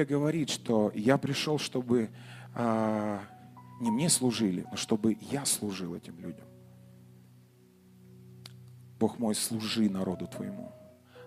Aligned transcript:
Библия 0.00 0.18
говорит, 0.18 0.48
что 0.48 0.90
я 0.94 1.18
пришел, 1.18 1.58
чтобы 1.58 2.08
а, 2.54 3.20
не 3.80 3.90
мне 3.90 4.08
служили, 4.08 4.64
но 4.70 4.76
чтобы 4.78 5.18
я 5.20 5.44
служил 5.44 5.94
этим 5.94 6.18
людям. 6.18 6.46
Бог 8.98 9.18
мой, 9.18 9.34
служи 9.34 9.90
народу 9.90 10.26
Твоему. 10.26 10.72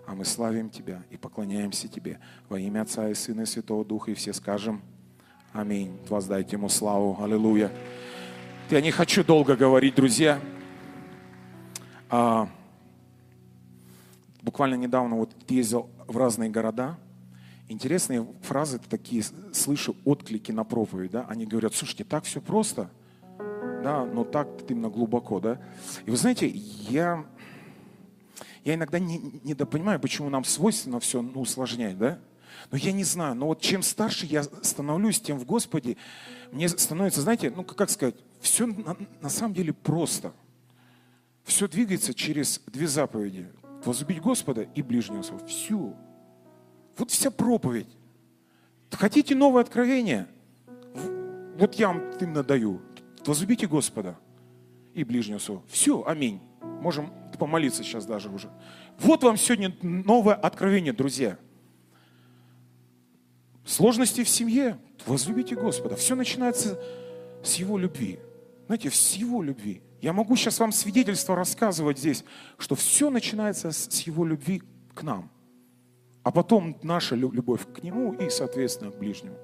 А 0.06 0.14
мы 0.16 0.24
славим 0.24 0.70
Тебя 0.70 1.04
и 1.10 1.16
поклоняемся 1.16 1.86
Тебе 1.86 2.18
во 2.48 2.58
имя 2.58 2.82
Отца 2.82 3.08
и 3.08 3.14
Сына 3.14 3.42
и 3.42 3.46
Святого 3.46 3.84
Духа. 3.84 4.10
И 4.10 4.14
все 4.14 4.32
скажем 4.32 4.82
Аминь. 5.52 5.96
Воздайте 6.08 6.56
Ему 6.56 6.68
славу. 6.68 7.16
Аллилуйя. 7.22 7.70
Я 8.70 8.80
не 8.80 8.90
хочу 8.90 9.22
долго 9.22 9.54
говорить, 9.54 9.94
друзья. 9.94 10.40
А, 12.10 12.48
буквально 14.42 14.74
недавно 14.74 15.14
вот 15.16 15.30
ездил 15.48 15.88
в 16.08 16.16
разные 16.16 16.50
города. 16.50 16.98
Интересные 17.68 18.26
фразы 18.42 18.78
такие, 18.78 19.22
слышу 19.52 19.96
отклики 20.04 20.52
на 20.52 20.64
проповедь, 20.64 21.12
да, 21.12 21.26
они 21.28 21.46
говорят, 21.46 21.74
слушайте, 21.74 22.04
так 22.04 22.24
все 22.24 22.42
просто, 22.42 22.90
да, 23.82 24.04
но 24.04 24.24
так 24.24 24.48
именно 24.68 24.90
глубоко, 24.90 25.40
да. 25.40 25.60
И 26.04 26.10
вы 26.10 26.16
знаете, 26.16 26.46
я, 26.46 27.24
я 28.64 28.74
иногда 28.74 28.98
не, 28.98 29.40
недопонимаю, 29.44 29.98
почему 29.98 30.28
нам 30.28 30.44
свойственно 30.44 31.00
все 31.00 31.22
ну, 31.22 31.40
усложнять, 31.40 31.96
да. 31.96 32.18
Но 32.70 32.76
я 32.76 32.92
не 32.92 33.04
знаю, 33.04 33.34
но 33.34 33.46
вот 33.46 33.60
чем 33.60 33.82
старше 33.82 34.26
я 34.26 34.42
становлюсь, 34.42 35.20
тем 35.20 35.38
в 35.38 35.44
Господе 35.44 35.96
мне 36.52 36.68
становится, 36.68 37.20
знаете, 37.22 37.50
ну 37.50 37.64
как 37.64 37.90
сказать, 37.90 38.16
все 38.40 38.66
на, 38.66 38.96
на 39.20 39.28
самом 39.28 39.54
деле 39.54 39.72
просто. 39.72 40.32
Все 41.44 41.68
двигается 41.68 42.14
через 42.14 42.60
две 42.66 42.86
заповеди. 42.88 43.50
Возлюбить 43.84 44.20
Господа 44.20 44.62
и 44.62 44.82
ближнего 44.82 45.22
своего. 45.22 45.46
Все. 45.46 45.94
Вот 46.96 47.10
вся 47.10 47.30
проповедь. 47.30 47.88
Хотите 48.90 49.34
новое 49.34 49.62
откровение? 49.62 50.28
Вот 51.58 51.74
я 51.74 51.88
вам 51.88 52.02
именно 52.20 52.42
даю. 52.42 52.80
Возлюбите 53.26 53.66
Господа 53.66 54.18
и 54.94 55.04
ближнего 55.04 55.38
своего. 55.38 55.64
Все, 55.68 56.04
аминь. 56.04 56.40
Можем 56.80 57.12
помолиться 57.38 57.82
сейчас 57.82 58.06
даже 58.06 58.28
уже. 58.28 58.50
Вот 58.98 59.22
вам 59.22 59.36
сегодня 59.36 59.74
новое 59.82 60.34
откровение, 60.34 60.92
друзья. 60.92 61.38
Сложности 63.64 64.22
в 64.22 64.28
семье. 64.28 64.78
Возлюбите 65.06 65.54
Господа. 65.54 65.96
Все 65.96 66.14
начинается 66.14 66.78
с 67.42 67.54
Его 67.56 67.78
любви. 67.78 68.18
Знаете, 68.66 68.90
с 68.90 69.14
Его 69.14 69.42
любви. 69.42 69.82
Я 70.00 70.12
могу 70.12 70.36
сейчас 70.36 70.60
вам 70.60 70.70
свидетельство 70.70 71.34
рассказывать 71.34 71.98
здесь, 71.98 72.24
что 72.58 72.74
все 72.74 73.10
начинается 73.10 73.70
с 73.72 74.00
Его 74.02 74.24
любви 74.24 74.62
к 74.94 75.02
нам. 75.02 75.30
А 76.24 76.30
потом 76.30 76.76
наша 76.82 77.14
любовь 77.14 77.60
к 77.72 77.82
Нему 77.82 78.14
и, 78.14 78.30
соответственно, 78.30 78.90
к 78.90 78.96
ближнему. 78.98 79.36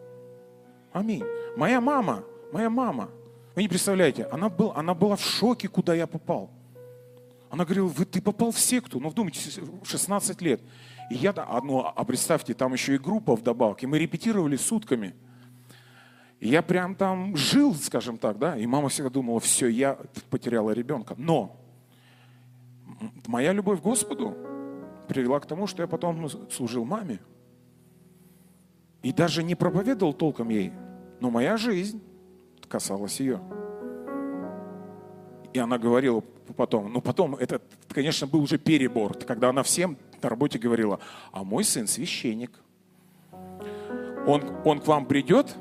Аминь. 0.93 1.23
Моя 1.57 1.81
мама, 1.81 2.25
моя 2.53 2.71
мама, 2.71 3.11
вы 3.55 3.63
не 3.63 3.69
представляете, 3.69 4.25
она, 4.25 4.49
был, 4.49 4.73
она 4.75 4.95
была 4.95 5.17
в 5.17 5.21
шоке, 5.21 5.69
куда 5.69 5.95
я 5.95 6.07
попал. 6.07 6.51
Она 7.51 7.65
говорила, 7.65 7.87
вы, 7.87 8.07
ты 8.07 8.23
попал 8.23 8.51
в 8.51 8.59
секту, 8.59 8.99
ну 8.99 9.11
вдумайте, 9.11 9.41
16 9.85 10.41
лет. 10.41 10.63
И 11.11 11.17
я, 11.17 11.35
ну, 11.63 11.85
а 11.85 12.05
представьте, 12.05 12.55
там 12.55 12.73
еще 12.73 12.95
и 12.95 12.99
группа 12.99 13.37
вдобавок, 13.37 13.83
и 13.83 13.87
мы 13.87 13.99
репетировали 13.99 14.57
сутками. 14.57 15.15
И 16.39 16.49
я 16.49 16.63
прям 16.63 16.95
там 16.95 17.37
жил, 17.37 17.75
скажем 17.75 18.17
так, 18.17 18.39
да, 18.39 18.57
и 18.57 18.65
мама 18.67 18.89
всегда 18.89 19.11
думала, 19.11 19.39
все, 19.41 19.67
я 19.67 19.99
потеряла 20.31 20.71
ребенка. 20.71 21.15
Но 21.19 21.57
моя 23.27 23.53
любовь 23.53 23.81
к 23.81 23.83
Господу 23.83 24.35
привела 25.11 25.41
к 25.41 25.47
тому, 25.47 25.67
что 25.67 25.83
я 25.83 25.89
потом 25.89 26.29
служил 26.51 26.85
маме. 26.85 27.19
И 29.03 29.13
даже 29.13 29.43
не 29.43 29.57
проповедовал 29.57 30.13
толком 30.15 30.51
ей, 30.51 30.73
но 31.19 31.31
моя 31.31 31.57
жизнь 31.57 32.01
касалась 32.69 33.19
ее. 33.19 33.41
И 35.53 35.59
она 35.59 35.79
говорила 35.79 36.21
потом, 36.57 36.93
ну 36.93 37.01
потом, 37.01 37.35
это, 37.35 37.61
конечно, 37.89 38.29
был 38.29 38.41
уже 38.41 38.57
перебор, 38.57 39.19
когда 39.19 39.49
она 39.49 39.65
всем 39.65 39.97
на 40.23 40.29
работе 40.29 40.61
говорила, 40.61 41.01
а 41.33 41.43
мой 41.43 41.65
сын 41.65 41.89
священник. 41.89 42.53
Он, 44.29 44.45
он 44.65 44.79
к 44.79 44.87
вам 44.87 45.07
придет 45.07 45.57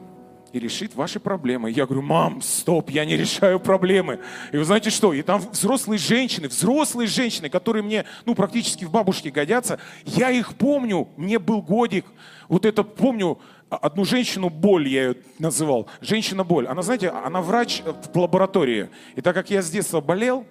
и 0.54 0.60
решит 0.60 0.96
ваши 0.96 1.20
проблемы. 1.20 1.72
Я 1.72 1.86
говорю, 1.86 2.02
мам, 2.02 2.42
стоп, 2.42 2.90
я 2.90 3.06
не 3.06 3.16
решаю 3.18 3.60
проблемы. 3.60 4.20
И 4.52 4.58
вы 4.58 4.64
знаете 4.64 4.90
что? 4.90 5.14
И 5.14 5.22
там 5.22 5.42
взрослые 5.52 5.98
женщины, 5.98 6.48
взрослые 6.48 7.08
женщины, 7.08 7.50
которые 7.50 7.84
мне, 7.84 8.06
ну, 8.26 8.36
практически 8.36 8.86
в 8.86 8.92
бабушке 8.92 9.30
годятся, 9.30 9.80
я 10.06 10.30
их 10.32 10.56
помню, 10.56 11.10
мне 11.18 11.40
был 11.40 11.62
годик. 11.62 12.06
Вот 12.48 12.66
это 12.66 12.84
помню, 12.84 13.40
одну 13.70 14.06
женщину 14.06 14.50
боль 14.50 14.88
я 14.88 15.10
ее 15.10 15.16
называл. 15.38 15.88
Женщина 16.02 16.44
боль. 16.44 16.68
Она, 16.68 16.82
знаете, 16.82 17.10
она 17.10 17.42
врач 17.42 17.84
в 18.14 18.18
лаборатории. 18.20 18.90
И 19.16 19.22
так 19.22 19.36
как 19.36 19.50
я 19.50 19.62
с 19.62 19.70
детства 19.70 20.02
болел, 20.02 20.46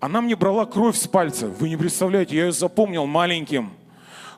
она 0.00 0.20
мне 0.20 0.36
брала 0.36 0.66
кровь 0.66 0.96
с 0.96 1.06
пальца. 1.06 1.48
Вы 1.48 1.68
не 1.68 1.76
представляете, 1.76 2.36
я 2.36 2.46
ее 2.46 2.52
запомнил 2.52 3.06
маленьким. 3.06 3.72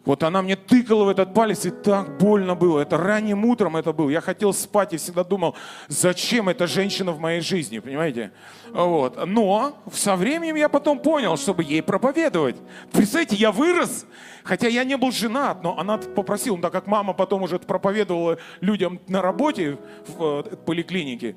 Вот 0.04 0.24
она 0.24 0.42
мне 0.42 0.56
тыкала 0.56 1.04
в 1.04 1.08
этот 1.08 1.32
палец, 1.32 1.64
и 1.64 1.70
так 1.70 2.18
больно 2.18 2.56
было. 2.56 2.80
Это 2.80 2.96
ранним 2.96 3.44
утром 3.44 3.76
это 3.76 3.92
было. 3.92 4.10
Я 4.10 4.20
хотел 4.20 4.52
спать 4.52 4.92
и 4.92 4.96
всегда 4.96 5.22
думал, 5.22 5.54
зачем 5.86 6.48
эта 6.48 6.66
женщина 6.66 7.12
в 7.12 7.20
моей 7.20 7.40
жизни, 7.40 7.78
понимаете? 7.78 8.32
Вот. 8.72 9.24
Но 9.26 9.80
со 9.92 10.16
временем 10.16 10.56
я 10.56 10.68
потом 10.68 10.98
понял, 10.98 11.36
чтобы 11.36 11.62
ей 11.62 11.82
проповедовать. 11.82 12.56
Представляете, 12.90 13.36
я 13.36 13.52
вырос, 13.52 14.06
хотя 14.42 14.66
я 14.66 14.82
не 14.82 14.96
был 14.96 15.12
женат, 15.12 15.62
но 15.62 15.78
она 15.78 15.98
попросила, 15.98 16.56
ну, 16.56 16.62
так 16.62 16.72
как 16.72 16.88
мама 16.88 17.12
потом 17.12 17.42
уже 17.42 17.60
проповедовала 17.60 18.38
людям 18.60 19.00
на 19.06 19.22
работе 19.22 19.78
в 20.08 20.44
э, 20.46 20.56
поликлинике, 20.56 21.36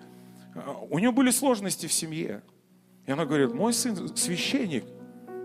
э, 0.56 0.59
у 0.90 0.97
нее 0.97 1.12
были 1.12 1.30
сложности 1.30 1.86
в 1.86 1.94
семье. 1.94 2.42
И 3.06 3.12
она 3.12 3.26
говорит, 3.26 3.53
мой 3.53 3.74
сын 3.74 4.18
священник, 4.18 4.86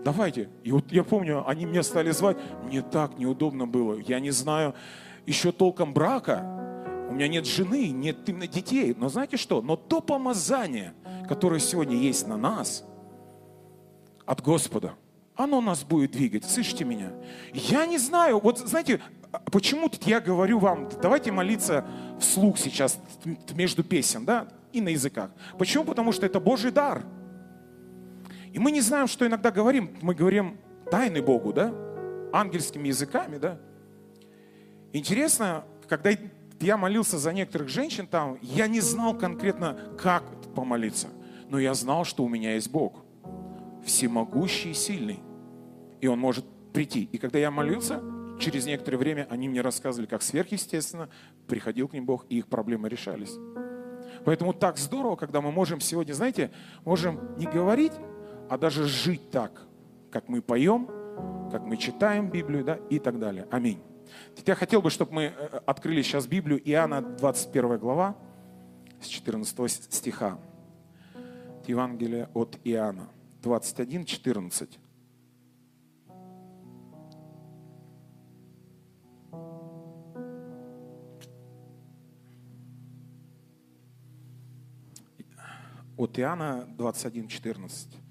давайте. 0.03 0.49
И 0.63 0.71
вот 0.71 0.91
я 0.91 1.03
помню, 1.03 1.47
они 1.47 1.65
меня 1.65 1.83
стали 1.83 2.11
звать, 2.11 2.37
мне 2.63 2.81
так 2.81 3.17
неудобно 3.17 3.67
было, 3.67 3.99
я 3.99 4.19
не 4.19 4.31
знаю 4.31 4.73
еще 5.25 5.51
толком 5.51 5.93
брака, 5.93 7.07
у 7.09 7.13
меня 7.13 7.27
нет 7.27 7.45
жены, 7.45 7.89
нет 7.89 8.27
именно 8.27 8.47
детей. 8.47 8.95
Но 8.97 9.09
знаете 9.09 9.37
что? 9.37 9.61
Но 9.61 9.75
то 9.75 10.01
помазание, 10.01 10.93
которое 11.27 11.59
сегодня 11.59 11.97
есть 11.97 12.27
на 12.27 12.37
нас, 12.37 12.85
от 14.25 14.41
Господа, 14.41 14.93
оно 15.35 15.61
нас 15.61 15.83
будет 15.83 16.11
двигать. 16.11 16.45
Слышите 16.45 16.85
меня? 16.85 17.11
Я 17.53 17.85
не 17.85 17.97
знаю, 17.97 18.39
вот 18.39 18.59
знаете, 18.59 19.01
почему 19.51 19.89
тут 19.89 20.03
я 20.03 20.21
говорю 20.21 20.59
вам, 20.59 20.89
давайте 21.01 21.31
молиться 21.31 21.85
вслух 22.19 22.57
сейчас 22.57 22.97
между 23.53 23.83
песен, 23.83 24.25
да, 24.25 24.47
и 24.71 24.79
на 24.79 24.89
языках. 24.89 25.31
Почему? 25.57 25.83
Потому 25.83 26.11
что 26.13 26.25
это 26.25 26.39
Божий 26.39 26.71
дар– 26.71 27.03
и 28.53 28.59
мы 28.59 28.71
не 28.71 28.81
знаем, 28.81 29.07
что 29.07 29.25
иногда 29.25 29.51
говорим. 29.51 29.97
Мы 30.01 30.13
говорим 30.13 30.57
тайны 30.89 31.21
Богу, 31.21 31.53
да? 31.53 31.73
Ангельскими 32.33 32.89
языками, 32.89 33.37
да? 33.37 33.59
Интересно, 34.93 35.63
когда 35.87 36.11
я 36.59 36.77
молился 36.77 37.17
за 37.17 37.33
некоторых 37.33 37.69
женщин 37.69 38.07
там, 38.07 38.37
я 38.41 38.67
не 38.67 38.81
знал 38.81 39.17
конкретно, 39.17 39.77
как 39.97 40.23
помолиться. 40.53 41.07
Но 41.49 41.59
я 41.59 41.73
знал, 41.73 42.05
что 42.05 42.23
у 42.23 42.29
меня 42.29 42.55
есть 42.55 42.69
Бог. 42.69 43.03
Всемогущий 43.85 44.71
и 44.71 44.73
сильный. 44.73 45.19
И 46.01 46.07
Он 46.07 46.19
может 46.19 46.45
прийти. 46.73 47.09
И 47.11 47.17
когда 47.17 47.39
я 47.39 47.51
молился, 47.51 48.01
через 48.39 48.65
некоторое 48.65 48.97
время 48.97 49.27
они 49.29 49.47
мне 49.47 49.61
рассказывали, 49.61 50.07
как 50.07 50.21
сверхъестественно 50.21 51.09
приходил 51.47 51.87
к 51.87 51.93
ним 51.93 52.05
Бог, 52.05 52.25
и 52.29 52.39
их 52.39 52.47
проблемы 52.47 52.89
решались. 52.89 53.33
Поэтому 54.25 54.53
так 54.53 54.77
здорово, 54.77 55.15
когда 55.15 55.41
мы 55.41 55.51
можем 55.51 55.79
сегодня, 55.79 56.13
знаете, 56.13 56.51
можем 56.85 57.37
не 57.37 57.45
говорить, 57.45 57.93
а 58.51 58.57
даже 58.57 58.85
жить 58.85 59.31
так, 59.31 59.65
как 60.11 60.27
мы 60.27 60.41
поем, 60.41 60.89
как 61.53 61.63
мы 61.63 61.77
читаем 61.77 62.29
Библию 62.29 62.65
да, 62.65 62.75
и 62.89 62.99
так 62.99 63.17
далее. 63.17 63.47
Аминь. 63.49 63.81
Я 64.45 64.55
хотел 64.55 64.81
бы, 64.81 64.89
чтобы 64.89 65.13
мы 65.13 65.23
э, 65.23 65.61
открыли 65.65 66.01
сейчас 66.01 66.27
Библию, 66.27 66.59
Иоанна 66.69 67.01
21 67.01 67.77
глава, 67.77 68.17
с 68.99 69.07
14 69.07 69.93
стиха. 69.93 70.37
Евангелие 71.65 72.27
от 72.33 72.59
Иоанна, 72.65 73.07
21, 73.41 74.03
14. 74.03 74.79
От 85.95 86.19
Иоанна 86.19 86.65
21, 86.75 87.29
14. 87.29 88.01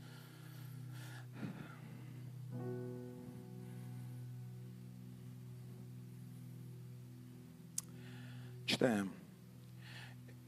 Читаем. 8.81 9.13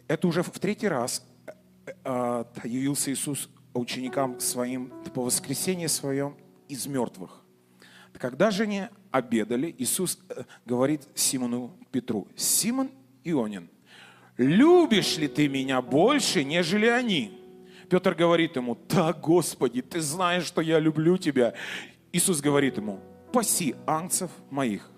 Это 0.09 0.27
уже 0.27 0.43
в 0.43 0.51
третий 0.59 0.89
раз 0.89 1.23
э, 1.47 1.53
э, 2.03 2.45
явился 2.65 3.13
Иисус 3.13 3.51
ученикам 3.75 4.41
своим 4.41 4.91
по 5.13 5.23
воскресенье 5.23 5.89
своем 5.89 6.35
из 6.67 6.87
мертвых. 6.87 7.43
Когда 8.15 8.51
же 8.51 8.63
они 8.63 8.85
обедали, 9.11 9.75
Иисус 9.77 10.19
э, 10.31 10.45
говорит 10.65 11.03
Симону 11.15 11.77
Петру, 11.91 12.27
Симон 12.35 12.91
Ионин, 13.23 13.69
любишь 14.39 15.19
ли 15.19 15.29
ты 15.29 15.47
меня 15.47 15.83
больше, 15.83 16.43
нежели 16.43 16.87
они? 16.87 17.39
Петр 17.91 18.15
говорит 18.15 18.57
ему, 18.57 18.79
да, 18.89 19.13
Господи, 19.13 19.83
ты 19.83 20.01
знаешь, 20.01 20.45
что 20.45 20.63
я 20.63 20.79
люблю 20.79 21.19
тебя. 21.19 21.53
Иисус 22.13 22.41
говорит 22.41 22.79
ему, 22.79 22.99
паси 23.31 23.75
ангцев 23.87 24.31
моих. 24.49 24.92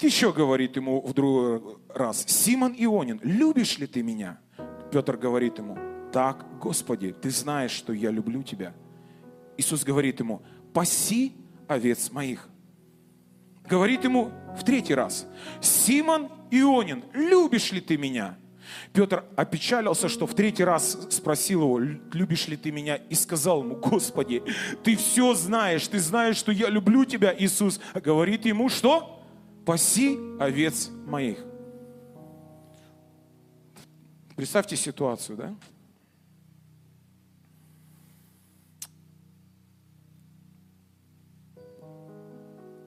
Еще 0.00 0.32
говорит 0.32 0.76
ему 0.76 1.00
в 1.00 1.12
другой 1.12 1.78
раз, 1.88 2.24
Симон 2.26 2.74
Ионин, 2.78 3.20
любишь 3.22 3.78
ли 3.78 3.86
ты 3.86 4.02
меня? 4.02 4.38
Петр 4.92 5.16
говорит 5.16 5.58
ему, 5.58 5.76
так, 6.12 6.46
Господи, 6.60 7.12
ты 7.12 7.30
знаешь, 7.30 7.72
что 7.72 7.92
я 7.92 8.10
люблю 8.10 8.42
тебя. 8.42 8.74
Иисус 9.56 9.84
говорит 9.84 10.20
ему, 10.20 10.42
паси 10.72 11.34
овец 11.66 12.10
моих. 12.12 12.48
Говорит 13.68 14.04
ему 14.04 14.30
в 14.56 14.64
третий 14.64 14.94
раз, 14.94 15.26
Симон 15.60 16.30
Ионин, 16.50 17.04
любишь 17.12 17.72
ли 17.72 17.80
ты 17.80 17.98
меня? 17.98 18.38
Петр 18.92 19.24
опечалился, 19.36 20.08
что 20.08 20.26
в 20.26 20.34
третий 20.34 20.64
раз 20.64 21.08
спросил 21.10 21.62
его, 21.62 21.78
любишь 21.78 22.48
ли 22.48 22.56
ты 22.56 22.70
меня? 22.70 22.96
И 22.96 23.14
сказал 23.14 23.62
ему, 23.62 23.76
Господи, 23.76 24.42
ты 24.84 24.96
все 24.96 25.34
знаешь, 25.34 25.86
ты 25.88 25.98
знаешь, 25.98 26.36
что 26.36 26.52
я 26.52 26.68
люблю 26.68 27.04
тебя, 27.04 27.34
Иисус. 27.36 27.80
говорит 27.94 28.44
ему, 28.44 28.68
что? 28.68 29.17
Паси 29.68 30.18
овец 30.40 30.88
моих. 30.88 31.44
Представьте 34.34 34.76
ситуацию, 34.76 35.36
да? 35.36 35.54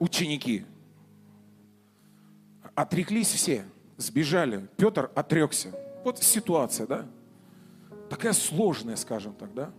Ученики 0.00 0.66
отреклись 2.74 3.28
все– 3.28 3.64
сбежали. 3.96 4.68
Петр 4.76 5.08
отрекся. 5.14 5.70
Вот 6.02 6.20
ситуация, 6.20 6.88
да? 6.88 7.06
Такая 8.10 8.32
сложная, 8.32 8.96
скажем 8.96 9.34
так, 9.34 9.54
да? 9.54 9.72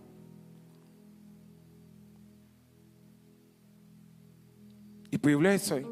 И 5.10 5.18
появляется 5.18 5.84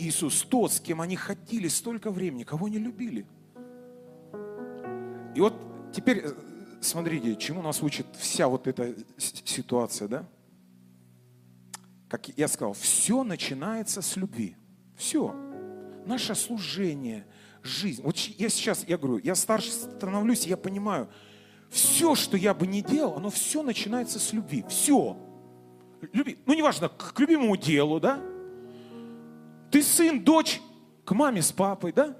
Иисус, 0.00 0.42
тот, 0.42 0.72
с 0.72 0.80
кем 0.80 1.00
они 1.00 1.16
ходили 1.16 1.68
столько 1.68 2.10
времени, 2.10 2.44
кого 2.44 2.68
не 2.68 2.78
любили. 2.78 3.26
И 5.34 5.40
вот 5.40 5.54
теперь 5.92 6.22
э, 6.24 6.32
смотрите, 6.80 7.36
чему 7.36 7.62
нас 7.62 7.82
учит 7.82 8.06
вся 8.18 8.48
вот 8.48 8.66
эта 8.66 8.94
ситуация, 9.18 10.08
да? 10.08 10.28
Как 12.08 12.28
я 12.28 12.48
сказал, 12.48 12.72
все 12.72 13.22
начинается 13.22 14.02
с 14.02 14.16
любви. 14.16 14.56
Все 14.96 15.34
наше 16.06 16.34
служение, 16.34 17.26
жизнь. 17.62 18.02
Вот 18.02 18.16
я 18.16 18.48
сейчас, 18.48 18.84
я 18.86 18.98
говорю, 18.98 19.18
я 19.18 19.34
старше 19.34 19.70
становлюсь, 19.70 20.46
я 20.46 20.56
понимаю, 20.56 21.08
все, 21.70 22.14
что 22.14 22.36
я 22.36 22.52
бы 22.52 22.66
не 22.66 22.82
делал, 22.82 23.16
оно 23.16 23.30
все 23.30 23.62
начинается 23.62 24.18
с 24.18 24.32
любви. 24.32 24.64
Все. 24.68 25.16
Люби. 26.12 26.38
Ну, 26.46 26.54
неважно, 26.54 26.88
к 26.88 27.18
любимому 27.20 27.56
делу, 27.56 28.00
да? 28.00 28.20
Ты 29.70 29.82
сын, 29.82 30.22
дочь, 30.22 30.60
к 31.04 31.12
маме 31.12 31.42
с 31.42 31.52
папой, 31.52 31.92
да? 31.92 32.16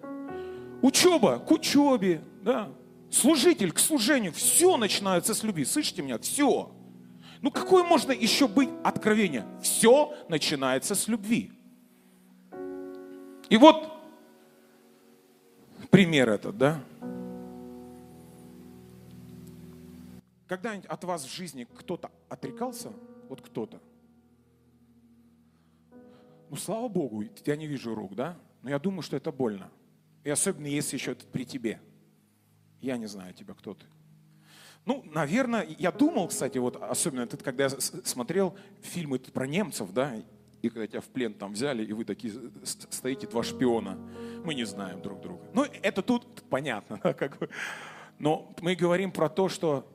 Учеба 0.82 1.38
к 1.38 1.50
учебе, 1.50 2.22
да? 2.42 2.72
Служитель 3.10 3.72
к 3.72 3.78
служению. 3.78 4.32
Все 4.32 4.76
начинается 4.76 5.34
с 5.34 5.42
любви. 5.42 5.64
Слышите 5.64 6.02
меня? 6.02 6.18
Все. 6.18 6.72
Ну, 7.42 7.50
какое 7.50 7.82
можно 7.82 8.12
еще 8.12 8.46
быть 8.46 8.68
откровение? 8.84 9.46
Все 9.62 10.14
начинается 10.28 10.94
с 10.94 11.08
любви. 11.08 11.52
И 13.48 13.56
вот 13.56 13.90
пример 15.90 16.30
этот, 16.30 16.56
да? 16.56 16.80
Когда-нибудь 20.46 20.86
от 20.86 21.04
вас 21.04 21.24
в 21.24 21.34
жизни 21.34 21.66
кто-то 21.76 22.10
отрекался? 22.28 22.92
Вот 23.28 23.40
кто-то. 23.40 23.80
Ну, 26.50 26.56
слава 26.56 26.88
Богу, 26.88 27.24
я 27.46 27.56
не 27.56 27.68
вижу 27.68 27.94
рук, 27.94 28.16
да? 28.16 28.36
Но 28.62 28.70
я 28.70 28.80
думаю, 28.80 29.02
что 29.02 29.16
это 29.16 29.30
больно. 29.30 29.70
И 30.24 30.30
особенно, 30.30 30.66
если 30.66 30.96
еще 30.96 31.12
это 31.12 31.24
при 31.24 31.44
тебе. 31.44 31.80
Я 32.80 32.96
не 32.96 33.06
знаю 33.06 33.32
тебя, 33.32 33.54
кто 33.54 33.74
ты. 33.74 33.86
Ну, 34.84 35.04
наверное, 35.06 35.66
я 35.78 35.92
думал, 35.92 36.26
кстати, 36.26 36.58
вот 36.58 36.76
особенно, 36.76 37.26
когда 37.26 37.64
я 37.64 37.70
смотрел 37.70 38.56
фильмы 38.80 39.20
про 39.20 39.46
немцев, 39.46 39.92
да, 39.92 40.12
и 40.62 40.68
когда 40.68 40.86
тебя 40.88 41.00
в 41.00 41.08
плен 41.08 41.34
там 41.34 41.52
взяли, 41.52 41.84
и 41.84 41.92
вы 41.92 42.04
такие 42.04 42.34
стоите, 42.64 43.28
два 43.28 43.44
шпиона, 43.44 43.96
мы 44.44 44.54
не 44.54 44.64
знаем 44.64 45.00
друг 45.00 45.20
друга. 45.20 45.44
Ну, 45.54 45.64
это 45.82 46.02
тут 46.02 46.42
понятно, 46.50 46.98
да, 47.04 47.14
как 47.14 47.38
бы. 47.38 47.48
Но 48.18 48.52
мы 48.60 48.74
говорим 48.74 49.12
про 49.12 49.28
то, 49.28 49.48
что 49.48 49.86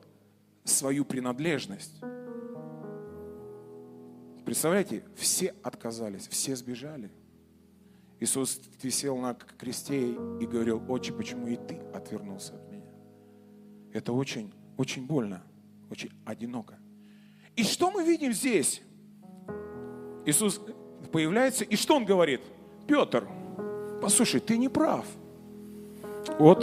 свою 0.64 1.04
принадлежность. 1.04 2.00
Представляете, 4.46 5.02
все 5.16 5.52
отказались, 5.64 6.28
все 6.28 6.54
сбежали. 6.54 7.10
Иисус 8.20 8.60
висел 8.80 9.16
на 9.16 9.34
кресте 9.34 10.12
и 10.12 10.46
говорил, 10.46 10.80
отче, 10.88 11.12
почему 11.12 11.48
и 11.48 11.56
ты 11.56 11.80
отвернулся 11.92 12.54
от 12.54 12.70
меня? 12.70 12.86
Это 13.92 14.12
очень, 14.12 14.54
очень 14.76 15.04
больно, 15.04 15.42
очень 15.90 16.12
одиноко. 16.24 16.78
И 17.56 17.64
что 17.64 17.90
мы 17.90 18.04
видим 18.04 18.32
здесь? 18.32 18.82
Иисус 20.24 20.60
появляется, 21.10 21.64
и 21.64 21.74
что 21.74 21.96
он 21.96 22.04
говорит? 22.04 22.40
Петр, 22.86 23.28
послушай, 24.00 24.38
ты 24.38 24.56
не 24.58 24.68
прав. 24.68 25.06
Вот 26.38 26.60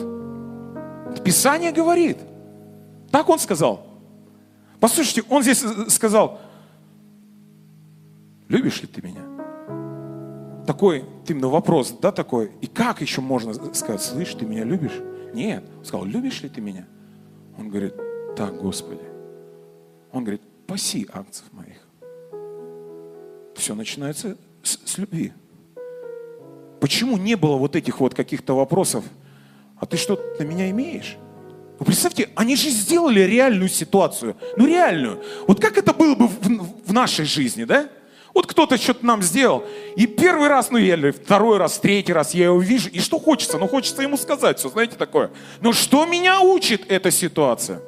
Писание 1.21 1.73
говорит. 1.73 2.17
Так 3.11 3.27
он 3.27 3.39
сказал. 3.39 3.85
Послушайте, 4.79 5.23
он 5.29 5.43
здесь 5.43 5.61
сказал, 5.89 6.39
любишь 8.47 8.81
ли 8.81 8.87
ты 8.87 9.01
меня? 9.01 9.21
Такой, 10.65 11.05
ты 11.25 11.35
на 11.35 11.49
вопрос, 11.49 11.95
да, 12.01 12.11
такой. 12.11 12.51
И 12.61 12.67
как 12.67 13.01
еще 13.01 13.21
можно 13.21 13.53
сказать, 13.73 14.01
слышь, 14.01 14.33
ты 14.33 14.45
меня 14.45 14.63
любишь? 14.63 14.99
Нет. 15.33 15.63
Он 15.79 15.85
сказал, 15.85 16.05
любишь 16.05 16.41
ли 16.41 16.49
ты 16.49 16.61
меня? 16.61 16.85
Он 17.57 17.69
говорит, 17.69 17.95
так, 18.35 18.57
Господи. 18.61 19.03
Он 20.11 20.23
говорит, 20.23 20.41
паси 20.67 21.07
акцев 21.11 21.45
моих. 21.51 21.77
Все 23.55 23.75
начинается 23.75 24.37
с, 24.61 24.79
с 24.85 24.97
любви. 24.97 25.33
Почему 26.79 27.17
не 27.17 27.35
было 27.35 27.57
вот 27.57 27.75
этих 27.75 27.99
вот 27.99 28.13
каких-то 28.13 28.55
вопросов? 28.55 29.03
А 29.77 29.85
ты 29.85 29.97
что 29.97 30.19
на 30.39 30.43
меня 30.43 30.69
имеешь? 30.69 31.17
Вы 31.79 31.85
представьте, 31.85 32.29
они 32.35 32.55
же 32.55 32.69
сделали 32.69 33.21
реальную 33.21 33.69
ситуацию. 33.69 34.35
Ну 34.57 34.67
реальную. 34.67 35.21
Вот 35.47 35.59
как 35.59 35.77
это 35.77 35.93
было 35.93 36.15
бы 36.15 36.27
в, 36.27 36.87
в 36.87 36.93
нашей 36.93 37.25
жизни, 37.25 37.63
да? 37.63 37.89
Вот 38.33 38.47
кто-то 38.47 38.77
что-то 38.77 39.05
нам 39.05 39.21
сделал. 39.21 39.63
И 39.95 40.07
первый 40.07 40.47
раз, 40.47 40.71
ну 40.71 40.77
или 40.77 41.11
второй 41.11 41.57
раз, 41.57 41.77
третий 41.77 42.13
раз 42.13 42.33
я 42.33 42.45
его 42.45 42.59
вижу. 42.59 42.89
И 42.89 42.99
что 42.99 43.19
хочется? 43.19 43.57
Ну 43.57 43.67
хочется 43.67 44.01
ему 44.01 44.17
сказать 44.17 44.59
все, 44.59 44.69
знаете, 44.69 44.95
такое. 44.95 45.31
Но 45.61 45.71
что 45.73 46.05
меня 46.05 46.41
учит 46.41 46.91
эта 46.91 47.11
ситуация? 47.11 47.81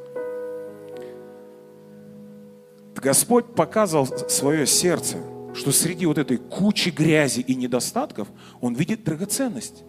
Господь 2.95 3.53
показывал 3.55 4.07
свое 4.29 4.65
сердце– 4.65 5.17
что 5.55 5.71
среди 5.71 6.05
вот 6.05 6.17
этой 6.17 6.37
кучи 6.37 6.89
грязи 6.89 7.39
и 7.39 7.55
недостатков 7.55 8.27
он 8.61 8.75
видит 8.75 9.03
драгоценность. 9.03 9.83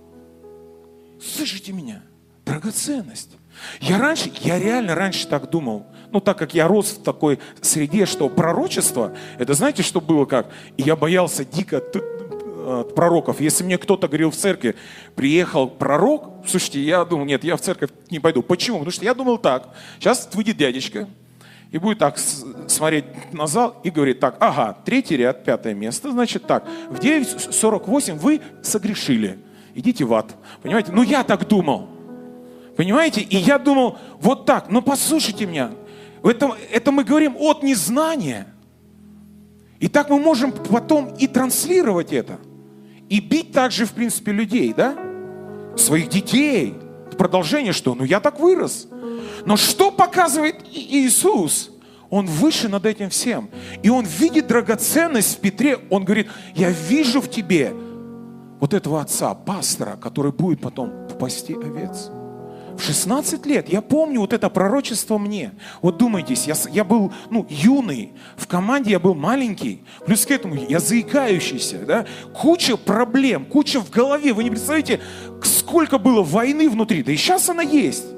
Слышите 1.21 1.73
меня? 1.73 2.03
Драгоценность. 2.45 3.31
Я 3.81 3.99
раньше, 3.99 4.31
я 4.43 4.59
реально 4.59 4.95
раньше 4.95 5.27
так 5.27 5.51
думал. 5.51 5.87
Ну, 6.13 6.21
так 6.21 6.39
как 6.39 6.55
я 6.55 6.69
рос 6.69 6.93
в 6.93 7.03
такой 7.03 7.39
среде, 7.61 8.07
что 8.07 8.29
пророчество, 8.29 9.13
это 9.39 9.55
знаете, 9.55 9.83
что 9.83 10.01
было 10.01 10.25
как? 10.25 10.49
И 10.77 10.83
я 10.83 10.97
боялся 10.97 11.45
дико 11.45 11.79
от 11.79 12.95
пророков. 12.95 13.41
Если 13.41 13.65
мне 13.65 13.79
кто-то 13.79 14.09
говорил 14.09 14.31
в 14.31 14.37
церкви, 14.37 14.75
приехал 15.15 15.69
пророк, 15.69 16.45
слушайте, 16.47 16.81
я 16.81 17.05
думал, 17.05 17.25
нет, 17.25 17.45
я 17.45 17.57
в 17.57 17.61
церковь 17.61 17.91
не 18.11 18.19
пойду. 18.19 18.43
Почему? 18.43 18.79
Потому 18.79 18.93
что 18.93 19.05
я 19.05 19.15
думал 19.15 19.39
так, 19.39 19.69
сейчас 19.99 20.29
выйдет 20.33 20.57
дядечка, 20.57 21.09
и 21.71 21.79
будет 21.79 21.99
так 21.99 22.19
смотреть 22.69 23.05
на 23.33 23.47
зал 23.47 23.77
и 23.83 23.91
говорит 23.91 24.21
так, 24.21 24.37
ага, 24.41 24.79
третий 24.85 25.17
ряд, 25.17 25.45
пятое 25.45 25.75
место, 25.75 26.11
значит 26.11 26.47
так, 26.47 26.67
в 26.89 26.99
9.48 26.99 28.15
вы 28.19 28.41
согрешили, 28.63 29.39
идите 29.75 30.05
в 30.05 30.15
ад. 30.15 30.35
Понимаете? 30.63 30.93
Ну 30.93 31.03
я 31.03 31.23
так 31.23 31.47
думал. 31.47 31.89
Понимаете? 32.77 33.21
И 33.21 33.37
я 33.37 33.59
думал, 33.59 33.99
вот 34.21 34.45
так, 34.45 34.71
но 34.71 34.83
послушайте 34.83 35.47
меня, 35.47 35.71
это, 36.23 36.57
это 36.71 36.93
мы 36.93 37.05
говорим 37.05 37.37
от 37.37 37.63
незнания. 37.63 38.47
И 39.79 39.89
так 39.89 40.11
мы 40.11 40.19
можем 40.19 40.53
потом 40.53 41.15
и 41.15 41.27
транслировать 41.27 42.13
это. 42.13 42.39
И 43.09 43.21
бить 43.21 43.53
также, 43.53 43.85
в 43.85 43.93
принципе, 43.93 44.33
людей, 44.33 44.73
да? 44.73 44.97
Своих 45.77 46.09
детей. 46.09 46.75
Продолжение 47.17 47.73
что? 47.73 47.95
Ну 47.95 48.05
я 48.05 48.21
так 48.21 48.41
вырос. 48.41 48.89
Но 49.45 49.57
что 49.57 49.91
показывает 49.91 50.57
Иисус? 50.73 51.71
Он 52.09 52.27
выше 52.27 52.69
над 52.69 52.87
этим 52.87 53.11
всем. 53.11 53.51
И 53.83 53.89
он 53.89 54.05
видит 54.05 54.47
драгоценность 54.47 55.39
в 55.39 55.41
Петре. 55.41 55.79
Он 55.91 56.05
говорит, 56.05 56.29
я 56.55 56.71
вижу 56.71 57.21
в 57.21 57.31
тебе 57.31 57.75
вот 58.61 58.75
этого 58.75 59.01
отца, 59.01 59.35
пастора, 59.35 59.97
который 59.97 60.33
будет 60.33 60.61
потом 60.61 60.93
пасти 61.19 61.55
овец. 61.55 62.11
В 62.77 62.83
16 62.83 63.47
лет 63.47 63.69
я 63.69 63.81
помню 63.81 64.21
вот 64.21 64.33
это 64.33 64.51
пророчество 64.51 65.19
мне. 65.19 65.53
Вот 65.83 65.97
думайтесь, 65.97 66.47
я, 66.47 66.55
я 66.71 66.85
был 66.85 67.13
ну, 67.31 67.47
юный, 67.49 68.13
в 68.37 68.47
команде 68.47 68.91
я 68.93 69.01
был 69.01 69.15
маленький, 69.15 69.83
плюс 70.05 70.27
к 70.27 70.31
этому 70.31 70.55
я 70.69 70.79
заикающийся, 70.79 71.79
да? 71.87 72.07
куча 72.35 72.77
проблем, 72.77 73.45
куча 73.45 73.81
в 73.81 73.91
голове. 73.91 74.33
Вы 74.33 74.45
не 74.45 74.51
представляете, 74.51 75.01
сколько 75.43 75.99
было 75.99 76.23
войны 76.23 76.69
внутри, 76.69 77.03
да 77.03 77.13
и 77.13 77.17
сейчас 77.17 77.49
она 77.49 77.63
есть. 77.63 78.16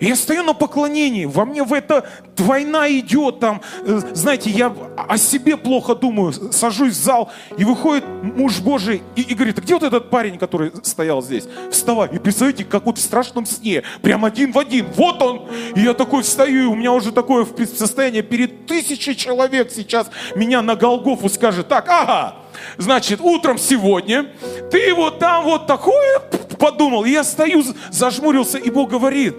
Я 0.00 0.16
стою 0.16 0.42
на 0.42 0.54
поклонении, 0.54 1.26
во 1.26 1.44
мне 1.44 1.62
в 1.62 1.74
это 1.74 2.08
война 2.38 2.90
идет, 2.90 3.38
там, 3.38 3.60
э, 3.84 4.00
знаете, 4.12 4.48
я 4.48 4.74
о 4.96 5.18
себе 5.18 5.58
плохо 5.58 5.94
думаю, 5.94 6.32
сажусь 6.32 6.94
в 6.94 7.02
зал, 7.02 7.30
и 7.58 7.64
выходит 7.64 8.04
муж 8.22 8.60
Божий 8.60 9.02
и, 9.14 9.20
и 9.20 9.34
говорит, 9.34 9.58
а 9.58 9.60
где 9.60 9.74
вот 9.74 9.82
этот 9.82 10.08
парень, 10.08 10.38
который 10.38 10.72
стоял 10.82 11.22
здесь? 11.22 11.44
Вставай. 11.70 12.08
И 12.12 12.18
представляете, 12.18 12.64
как 12.64 12.86
вот 12.86 12.96
в 12.96 13.02
страшном 13.02 13.44
сне, 13.44 13.82
прям 14.00 14.24
один 14.24 14.52
в 14.52 14.58
один, 14.58 14.86
вот 14.96 15.20
он. 15.20 15.48
И 15.74 15.80
я 15.80 15.92
такой 15.92 16.22
встаю, 16.22 16.62
и 16.62 16.66
у 16.66 16.74
меня 16.74 16.92
уже 16.92 17.12
такое 17.12 17.46
состояние 17.66 18.22
перед 18.22 18.66
тысячей 18.66 19.14
человек 19.14 19.70
сейчас 19.70 20.10
меня 20.34 20.62
на 20.62 20.76
Голгофу 20.76 21.28
скажет, 21.28 21.68
так, 21.68 21.88
ага, 21.88 22.36
значит, 22.78 23.20
утром 23.20 23.58
сегодня 23.58 24.26
ты 24.70 24.94
вот 24.94 25.18
там 25.18 25.44
вот 25.44 25.66
такое 25.66 26.20
подумал. 26.58 27.04
И 27.04 27.10
я 27.10 27.22
стою, 27.22 27.62
зажмурился, 27.90 28.56
и 28.56 28.70
Бог 28.70 28.90
говорит, 28.90 29.36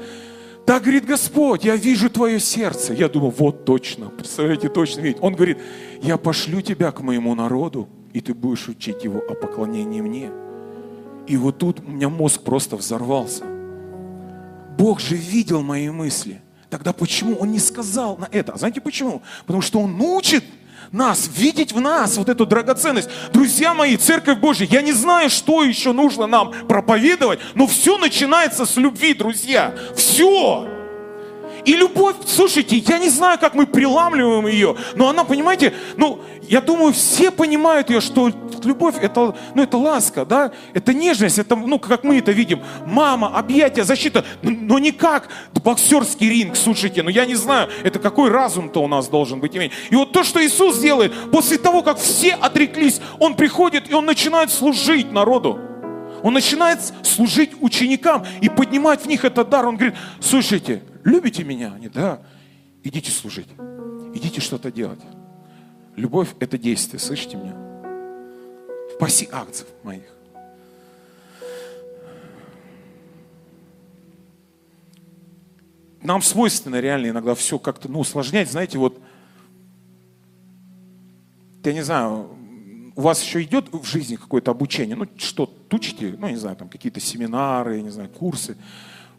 да, 0.66 0.80
говорит 0.80 1.06
Господь, 1.06 1.66
я 1.66 1.76
вижу 1.76 2.10
твое 2.10 2.40
сердце. 2.40 2.94
Я 2.94 3.10
думаю, 3.10 3.34
вот 3.38 3.66
точно, 3.66 4.10
представляете, 4.10 4.70
точно 4.70 5.02
видеть. 5.02 5.18
Он 5.22 5.34
говорит, 5.34 5.58
я 6.02 6.18
пошлю 6.18 6.62
тебя 6.62 6.92
к 6.92 7.02
моему 7.02 7.34
народу, 7.36 7.90
и 8.14 8.22
ты 8.22 8.34
будешь 8.34 8.68
учить 8.68 9.04
его 9.04 9.20
о 9.20 9.34
поклонении 9.34 10.02
мне. 10.02 10.32
И 11.28 11.38
вот 11.38 11.58
тут 11.58 11.80
у 11.86 11.92
меня 11.92 12.10
мозг 12.10 12.42
просто 12.42 12.76
взорвался. 12.76 13.44
Бог 14.78 15.00
же 15.00 15.16
видел 15.16 15.62
мои 15.62 15.90
мысли. 15.90 16.42
Тогда 16.70 16.94
почему 16.94 17.36
Он 17.36 17.52
не 17.52 17.60
сказал 17.60 18.18
на 18.18 18.30
это? 18.32 18.54
А 18.54 18.58
знаете 18.58 18.82
почему? 18.82 19.22
Потому 19.46 19.62
что 19.62 19.80
Он 19.80 20.00
учит 20.00 20.44
нас, 20.92 21.30
видеть 21.34 21.72
в 21.72 21.80
нас 21.80 22.18
вот 22.18 22.30
эту 22.30 22.46
драгоценность. 22.46 23.10
Друзья 23.32 23.74
мои, 23.74 23.98
Церковь 23.98 24.40
Божья, 24.40 24.68
я 24.70 24.82
не 24.82 24.92
знаю, 24.92 25.30
что 25.30 25.64
еще 25.64 25.94
нужно 25.94 26.28
нам 26.28 26.52
проповедовать, 26.68 27.40
но 27.56 27.68
все 27.68 27.98
начинается 27.98 28.66
с 28.66 28.78
любви, 28.78 29.14
друзья. 29.14 29.74
Все. 29.96 30.81
И 31.66 31.74
любовь, 31.74 32.16
слушайте, 32.26 32.78
я 32.78 32.98
не 32.98 33.10
знаю, 33.10 33.40
как 33.40 33.54
мы 33.54 33.68
приламливаем 33.68 34.48
ее, 34.48 34.76
но 34.96 35.10
она, 35.10 35.24
понимаете, 35.24 35.74
ну, 35.98 36.20
я 36.44 36.62
думаю, 36.62 36.94
все 36.94 37.32
понимают 37.32 37.90
ее, 37.90 38.02
что 38.02 38.32
любовь 38.64 38.96
это, 39.00 39.36
ну, 39.54 39.64
это 39.64 39.78
ласка, 39.78 40.26
да, 40.26 40.52
это 40.74 40.94
нежность, 40.94 41.40
это, 41.40 41.56
ну, 41.56 41.80
как 41.80 42.04
мы 42.04 42.18
это 42.18 42.32
видим, 42.32 42.62
мама, 42.86 43.38
объятия, 43.38 43.84
защита, 43.84 44.26
но 44.42 44.80
не 44.80 44.92
как 44.92 45.30
боксерский 45.64 46.30
ринг, 46.30 46.56
слушайте, 46.56 47.04
ну, 47.04 47.10
я 47.10 47.26
не 47.26 47.36
знаю, 47.36 47.70
это 47.84 48.00
какой 48.00 48.30
разум-то 48.30 48.82
у 48.82 48.88
нас 48.88 49.08
должен 49.08 49.40
быть 49.40 49.56
иметь. 49.56 49.72
И 49.90 49.96
вот 49.96 50.12
то, 50.12 50.24
что 50.24 50.44
Иисус 50.44 50.80
делает, 50.80 51.14
после 51.32 51.58
того, 51.58 51.84
как 51.84 51.98
все 52.00 52.34
отреклись, 52.34 53.02
Он 53.20 53.36
приходит 53.36 53.90
и 53.90 53.94
Он 53.94 54.06
начинает 54.06 54.52
служить 54.52 55.12
народу. 55.12 55.60
Он 56.24 56.34
начинает 56.34 56.80
служить 57.04 57.52
ученикам 57.62 58.26
и 58.42 58.50
поднимать 58.50 59.02
в 59.02 59.08
них 59.08 59.26
этот 59.26 59.50
дар. 59.50 59.66
Он 59.66 59.76
говорит, 59.76 59.96
слушайте, 60.20 60.84
любите 61.04 61.44
меня? 61.44 61.74
Они, 61.74 61.90
да, 61.90 62.22
идите 62.84 63.12
служить, 63.12 63.48
идите 64.14 64.42
что-то 64.42 64.72
делать. 64.72 65.02
Любовь– 65.96 66.30
это 66.40 66.58
действие, 66.58 67.00
слышите 67.00 67.38
меня? 67.38 67.56
Паси 69.00 69.28
акцев 69.32 69.68
моих. 69.84 70.04
Нам 76.02 76.22
свойственно 76.22 76.80
реально 76.80 77.08
иногда 77.08 77.36
все 77.36 77.60
как-то 77.60 77.90
ну, 77.90 78.00
усложнять. 78.00 78.50
Знаете, 78.50 78.78
вот, 78.78 79.00
я 81.64 81.74
не 81.74 81.84
знаю, 81.84 82.30
у 82.96 83.02
вас 83.02 83.22
еще 83.22 83.44
идет 83.44 83.72
в 83.72 83.84
жизни 83.86 84.16
какое-то 84.16 84.52
обучение, 84.52 84.96
ну 84.96 85.08
что, 85.18 85.46
тучите, 85.46 86.16
ну 86.18 86.28
не 86.28 86.36
знаю, 86.36 86.56
там 86.56 86.70
какие-то 86.70 87.00
семинары, 87.00 87.78
я 87.78 87.82
не 87.82 87.90
знаю, 87.90 88.10
курсы. 88.10 88.58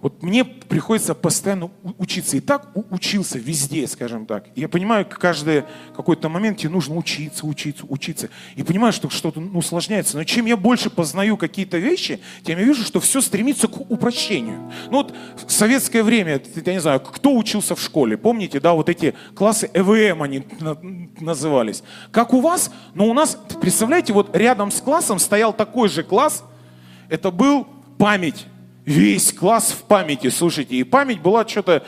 Вот 0.02 0.20
мне 0.20 0.44
приходится 0.44 1.14
постоянно 1.14 1.70
учиться. 1.96 2.36
И 2.36 2.40
так 2.40 2.70
учился 2.90 3.38
везде, 3.38 3.86
скажем 3.86 4.26
так. 4.26 4.46
Я 4.56 4.68
понимаю, 4.68 5.06
каждый 5.08 5.62
какой-то 5.94 6.28
момент 6.28 6.58
тебе 6.58 6.70
нужно 6.70 6.96
учиться, 6.96 7.46
учиться, 7.46 7.84
учиться. 7.88 8.28
И 8.56 8.64
понимаю, 8.64 8.92
что 8.92 9.08
что-то 9.10 9.40
ну, 9.40 9.60
усложняется. 9.60 10.16
Но 10.16 10.24
чем 10.24 10.46
я 10.46 10.56
больше 10.56 10.90
познаю 10.90 11.36
какие-то 11.36 11.78
вещи, 11.78 12.18
тем 12.42 12.58
я 12.58 12.64
вижу, 12.64 12.82
что 12.82 12.98
все 12.98 13.20
стремится 13.20 13.68
к 13.68 13.78
упрощению. 13.78 14.72
Ну 14.90 15.04
вот 15.04 15.14
в 15.46 15.52
советское 15.52 16.02
время, 16.02 16.42
я 16.66 16.72
не 16.72 16.80
знаю, 16.80 16.98
кто 16.98 17.36
учился 17.36 17.76
в 17.76 17.80
школе? 17.80 18.16
Помните, 18.16 18.58
да, 18.58 18.72
вот 18.72 18.88
эти 18.88 19.14
классы 19.36 19.70
ЭВМ 19.72 20.20
они 20.20 20.44
назывались. 21.20 21.84
Как 22.10 22.34
у 22.34 22.40
вас? 22.40 22.72
Но 22.94 23.06
у 23.06 23.14
нас, 23.14 23.38
представляете, 23.60 24.12
вот 24.12 24.36
рядом 24.36 24.72
с 24.72 24.80
классом 24.80 25.20
стоял 25.20 25.52
такой 25.52 25.88
же 25.88 26.02
класс. 26.02 26.42
Это 27.08 27.30
был 27.30 27.68
память 27.98 28.46
Весь 28.84 29.32
класс 29.32 29.72
в 29.72 29.84
памяти, 29.84 30.28
слушайте. 30.28 30.76
И 30.76 30.82
память 30.82 31.20
была 31.20 31.46
что-то 31.46 31.84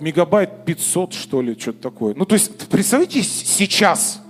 мегабайт 0.00 0.64
500, 0.64 1.12
что 1.12 1.42
ли, 1.42 1.58
что-то 1.58 1.82
такое. 1.82 2.14
Ну, 2.14 2.24
то 2.24 2.34
есть, 2.34 2.68
представьте, 2.68 3.22
сейчас, 3.22 4.22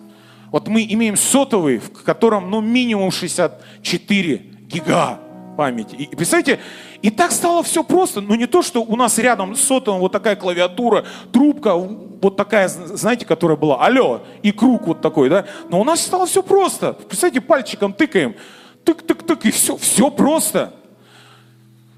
вот 0.50 0.69
мы 0.69 0.85
имеем 0.88 1.16
сотовый, 1.16 1.78
в 1.78 2.02
котором, 2.02 2.50
ну, 2.50 2.61
минимум 2.61 3.11
64 3.11 4.37
гига 4.66 5.21
памяти. 5.57 5.95
И, 5.95 6.16
представьте, 6.16 6.59
и 7.02 7.11
так 7.11 7.31
стало 7.31 7.62
все 7.62 7.85
просто. 7.85 8.21
Но 8.21 8.35
не 8.35 8.47
то, 8.47 8.62
что 8.62 8.83
у 8.83 8.97
нас 8.97 9.19
рядом 9.19 9.54
с 9.54 9.61
сотовым 9.61 10.00
вот 10.00 10.11
такая 10.11 10.35
клавиатура, 10.35 11.04
трубка, 11.33 11.76
вот 11.76 12.37
такая, 12.37 12.69
знаете, 12.69 13.26
которая 13.26 13.57
была, 13.57 13.85
алло, 13.85 14.23
и 14.43 14.50
круг 14.50 14.88
вот 14.88 15.00
такой, 15.00 15.28
да. 15.28 15.45
Но 15.69 15.81
у 15.81 15.85
нас 15.85 16.00
стало 16.00 16.26
все 16.26 16.43
просто. 16.43 16.95
Представьте, 16.95 17.40
пальчиком 17.40 17.93
тыкаем 17.93 18.35
тык-тык-тык, 18.84 19.46
и 19.46 19.50
все, 19.50 19.76
все 19.76 20.10
просто. 20.10 20.74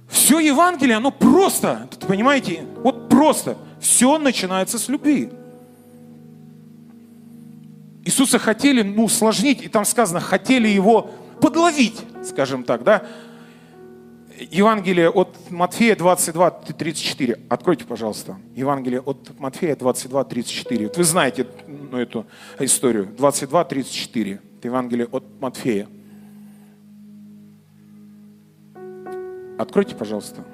Все 0.08 0.38
Евангелие, 0.38 0.96
оно 0.96 1.10
просто, 1.10 1.88
понимаете, 2.06 2.64
вот 2.82 3.08
просто. 3.08 3.56
Все 3.80 4.18
начинается 4.18 4.78
с 4.78 4.88
любви. 4.88 5.30
Иисуса 8.04 8.38
хотели, 8.38 8.82
ну, 8.82 9.04
усложнить, 9.04 9.62
и 9.62 9.68
там 9.68 9.84
сказано, 9.84 10.20
хотели 10.20 10.68
его 10.68 11.10
подловить, 11.40 12.00
скажем 12.24 12.62
так, 12.62 12.84
да. 12.84 13.04
Евангелие 14.50 15.08
от 15.08 15.34
Матфея 15.50 15.96
22, 15.96 16.50
34. 16.50 17.38
Откройте, 17.48 17.84
пожалуйста. 17.84 18.36
Евангелие 18.54 19.00
от 19.00 19.38
Матфея 19.38 19.74
22, 19.76 20.24
34. 20.24 20.86
Вот 20.86 20.96
вы 20.96 21.04
знаете 21.04 21.46
ну, 21.66 21.98
эту 21.98 22.26
историю. 22.58 23.06
22, 23.16 23.64
34. 23.64 24.32
Это 24.58 24.68
Евангелие 24.68 25.08
от 25.10 25.24
Матфея. 25.40 25.88
Откройте, 29.58 29.94
пожалуйста. 29.94 30.44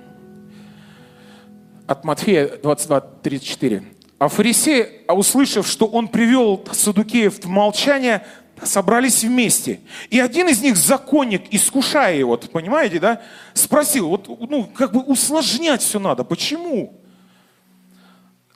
От 1.86 2.04
Матфея 2.04 2.58
22, 2.62 3.00
34. 3.00 3.82
А 4.18 4.28
фарисеи, 4.28 5.02
а 5.08 5.14
услышав, 5.14 5.66
что 5.66 5.86
он 5.86 6.06
привел 6.08 6.64
Садукеев 6.70 7.44
в 7.44 7.48
молчание, 7.48 8.24
собрались 8.62 9.24
вместе. 9.24 9.80
И 10.10 10.20
один 10.20 10.48
из 10.48 10.62
них, 10.62 10.76
законник, 10.76 11.42
искушая 11.50 12.16
его, 12.16 12.36
понимаете, 12.36 13.00
да, 13.00 13.20
спросил, 13.54 14.08
вот, 14.08 14.28
ну, 14.28 14.64
как 14.64 14.92
бы 14.92 15.00
усложнять 15.00 15.82
все 15.82 15.98
надо. 15.98 16.22
Почему? 16.22 17.00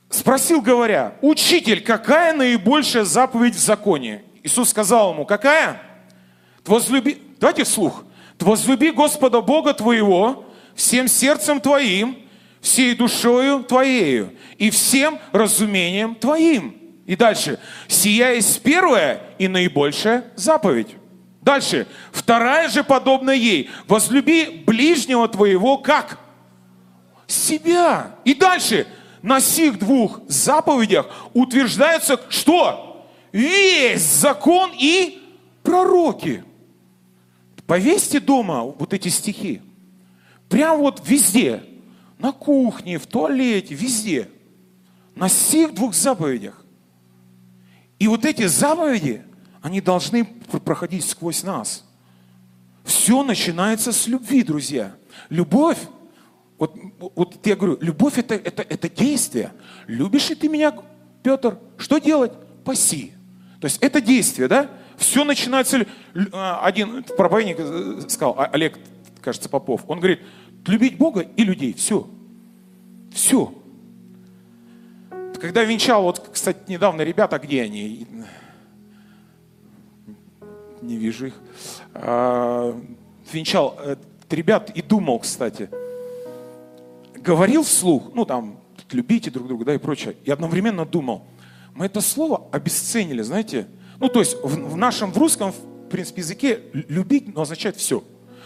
Спросил, 0.09 0.61
говоря, 0.63 1.17
учитель, 1.21 1.83
какая 1.83 2.33
наибольшая 2.33 3.05
заповедь 3.05 3.57
в 3.57 3.61
законе? 3.61 4.23
Иисус 4.45 4.71
сказал 4.71 5.13
ему, 5.13 5.27
какая? 5.27 5.83
Возлюби... 6.65 7.21
Давайте 7.41 7.65
вслух. 7.65 8.05
Возлюби 8.41 8.91
Господа 8.91 9.41
Бога 9.41 9.73
твоего 9.75 10.45
всем 10.75 11.09
сердцем 11.09 11.61
твоим, 11.61 12.17
всей 12.61 12.95
душою 12.95 13.65
твоею 13.65 14.33
и 14.59 14.71
всем 14.71 15.19
разумением 15.33 16.15
твоим. 16.15 16.77
И 17.07 17.17
дальше. 17.17 17.59
Сия 17.87 18.33
есть 18.33 18.63
первая 18.63 19.23
и 19.39 19.49
наибольшая 19.49 20.25
заповедь. 20.35 20.97
Дальше. 21.41 21.87
Вторая 22.11 22.69
же 22.69 22.83
подобная 22.83 23.37
ей. 23.37 23.71
Возлюби 23.87 24.65
ближнего 24.67 25.29
твоего 25.29 25.79
как? 25.79 26.19
Себя. 27.29 28.17
И 28.25 28.35
дальше. 28.35 28.87
На 29.23 29.41
сих 29.41 29.79
двух 29.79 30.21
заповедях 30.27 31.07
утверждается 31.33 32.21
что? 32.29 33.09
Весь 33.33 34.03
закон 34.03 34.73
и 34.77 35.23
пророки. 35.63 36.45
Повесьте 37.67 38.21
дома 38.21 38.63
вот 38.63 38.93
эти 38.93 39.09
стихи. 39.09 39.63
Прям 40.49 40.79
вот 40.79 41.03
везде. 41.07 41.65
На 42.19 42.33
кухне, 42.33 42.99
в 42.99 43.07
туалете, 43.07 43.75
везде. 43.75 44.29
на 45.15 45.29
всех 45.29 45.75
двух 45.75 45.95
заповедях. 45.95 46.65
И 47.99 48.07
вот 48.07 48.25
эти 48.25 48.47
заповеди, 48.47 49.23
они 49.63 49.81
должны 49.81 50.25
проходить 50.25 51.05
сквозь 51.05 51.43
нас. 51.43 51.85
Все 52.85 53.23
начинается 53.23 53.93
с 53.93 54.07
любви, 54.07 54.43
друзья. 54.43 54.95
Любовь, 55.29 55.79
вот, 56.59 56.77
вот 56.99 57.47
я 57.47 57.57
говорю, 57.57 57.79
любовь 57.81 58.19
это, 58.19 58.35
это, 58.35 58.63
это 58.63 58.89
действие. 58.89 59.53
Любишь 59.87 60.29
ли 60.29 60.37
ты 60.37 60.49
меня, 60.49 60.75
Петр? 61.23 61.59
Что 61.79 61.99
делать? 61.99 62.33
Паси. 62.65 63.13
То 63.61 63.65
есть 63.65 63.79
это 63.83 64.01
действие, 64.01 64.49
да? 64.49 64.71
Все 64.97 65.25
начинается... 65.25 65.87
А, 66.33 66.61
один 66.65 67.03
проповедник 67.03 67.57
э, 67.59 68.01
сказал, 68.09 68.35
а, 68.39 68.47
Олег, 68.47 68.79
кажется, 69.21 69.49
Попов, 69.49 69.83
он 69.89 69.99
говорит, 69.99 70.21
любить 70.67 70.97
Бога 70.97 71.21
и 71.21 71.45
людей, 71.45 71.75
все. 71.75 72.09
Все. 73.13 73.53
Когда 75.41 75.65
венчал, 75.65 76.03
вот, 76.03 76.31
кстати, 76.33 76.59
недавно 76.69 77.03
ребята, 77.03 77.39
где 77.39 77.63
они? 77.63 78.07
Не 80.81 80.97
вижу 80.97 81.27
их. 81.27 81.35
А, 81.95 82.79
венчал 83.33 83.77
э, 83.79 83.97
ребят 84.31 84.71
и 84.71 84.83
думал, 84.83 85.19
кстати. 85.21 85.69
Говорил 87.17 87.65
вслух, 87.65 88.13
ну 88.15 88.25
там, 88.25 88.61
любите 88.93 89.31
друг 89.31 89.49
друга, 89.49 89.65
да, 89.65 89.75
и 89.75 89.79
прочее. 89.79 90.17
И 90.25 90.31
одновременно 90.31 90.87
думал, 90.87 91.25
мы 91.75 91.87
это 91.87 92.01
слово 92.01 92.47
обесценили, 92.53 93.23
знаете. 93.23 93.67
Ну, 93.99 94.09
то 94.09 94.21
есть 94.21 94.37
в, 94.43 94.73
в 94.73 94.77
нашем, 94.77 95.13
в 95.13 95.19
русском, 95.19 95.53
в 95.53 95.89
принципе, 95.91 96.23
языке 96.23 96.61
любить 96.73 97.35
ну, 97.35 97.41
означает 97.41 97.77
все. 97.77 98.03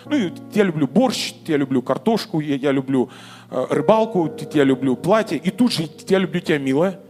Ну, 0.07 0.17
я 0.55 0.65
люблю 0.65 0.87
борщ, 0.87 1.35
я 1.47 1.57
люблю 1.57 1.83
картошку, 1.83 2.41
я, 2.41 2.57
я 2.57 2.73
люблю 2.73 3.11
э, 3.51 3.67
рыбалку, 3.71 4.35
я 4.53 4.65
люблю 4.65 4.97
платье, 4.97 5.39
и 5.39 5.51
тут 5.51 5.73
же 5.73 5.89
я 6.09 6.19
люблю 6.19 6.41
тебя, 6.41 6.59
милая, 6.59 7.01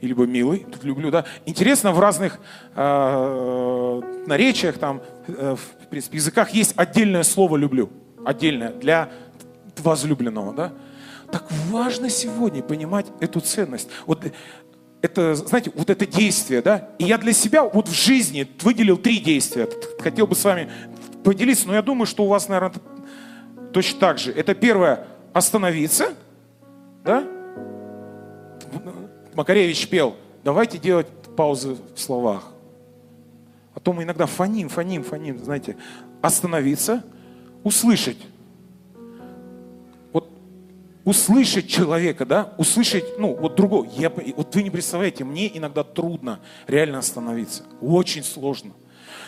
либо 0.00 0.26
милый, 0.26 0.66
тут 0.70 0.82
люблю, 0.84 1.10
да. 1.10 1.24
Интересно, 1.46 1.92
в 1.92 2.00
разных 2.00 2.40
э, 2.74 4.02
наречиях, 4.26 4.78
там, 4.78 5.02
э, 5.28 5.56
в 5.56 5.86
принципе, 5.88 6.16
языках 6.16 6.50
есть 6.50 6.72
отдельное 6.76 7.22
слово 7.22 7.56
«люблю», 7.56 7.90
отдельное 8.24 8.72
для 8.72 9.10
возлюбленного, 9.78 10.52
да. 10.52 10.72
Так 11.30 11.44
важно 11.68 12.10
сегодня 12.10 12.62
понимать 12.62 13.06
эту 13.20 13.40
ценность. 13.40 13.88
Вот 14.06 14.24
это, 15.02 15.34
знаете, 15.34 15.72
вот 15.74 15.88
это 15.88 16.06
действие, 16.06 16.62
да. 16.62 16.90
И 16.98 17.04
я 17.04 17.18
для 17.18 17.32
себя 17.32 17.64
вот 17.64 17.88
в 17.88 17.94
жизни 17.94 18.46
выделил 18.60 18.98
три 18.98 19.18
действия. 19.18 19.68
Хотел 19.98 20.26
бы 20.26 20.34
с 20.34 20.44
вами 20.44 20.70
поделиться, 21.24 21.66
но 21.66 21.74
я 21.74 21.82
думаю, 21.82 22.06
что 22.06 22.24
у 22.24 22.28
вас, 22.28 22.48
наверное, 22.48 22.80
точно 23.72 24.00
так 24.00 24.18
же. 24.18 24.32
Это 24.32 24.54
первое, 24.54 25.06
остановиться, 25.32 26.14
да? 27.04 27.24
Макаревич 29.34 29.88
пел, 29.88 30.16
давайте 30.44 30.78
делать 30.78 31.06
паузы 31.36 31.76
в 31.94 31.98
словах. 31.98 32.52
А 33.74 33.80
то 33.80 33.92
мы 33.92 34.02
иногда 34.02 34.26
фоним, 34.26 34.68
фоним, 34.68 35.02
фоним, 35.04 35.42
знаете. 35.42 35.76
Остановиться, 36.20 37.02
услышать. 37.62 38.18
Услышать 41.04 41.66
человека, 41.66 42.26
да, 42.26 42.52
услышать, 42.58 43.18
ну, 43.18 43.34
вот 43.34 43.56
другого. 43.56 43.88
Я, 43.96 44.10
вот 44.10 44.54
вы 44.54 44.62
не 44.62 44.70
представляете, 44.70 45.24
мне 45.24 45.56
иногда 45.56 45.82
трудно 45.82 46.40
реально 46.66 46.98
остановиться. 46.98 47.64
Очень 47.80 48.22
сложно. 48.22 48.72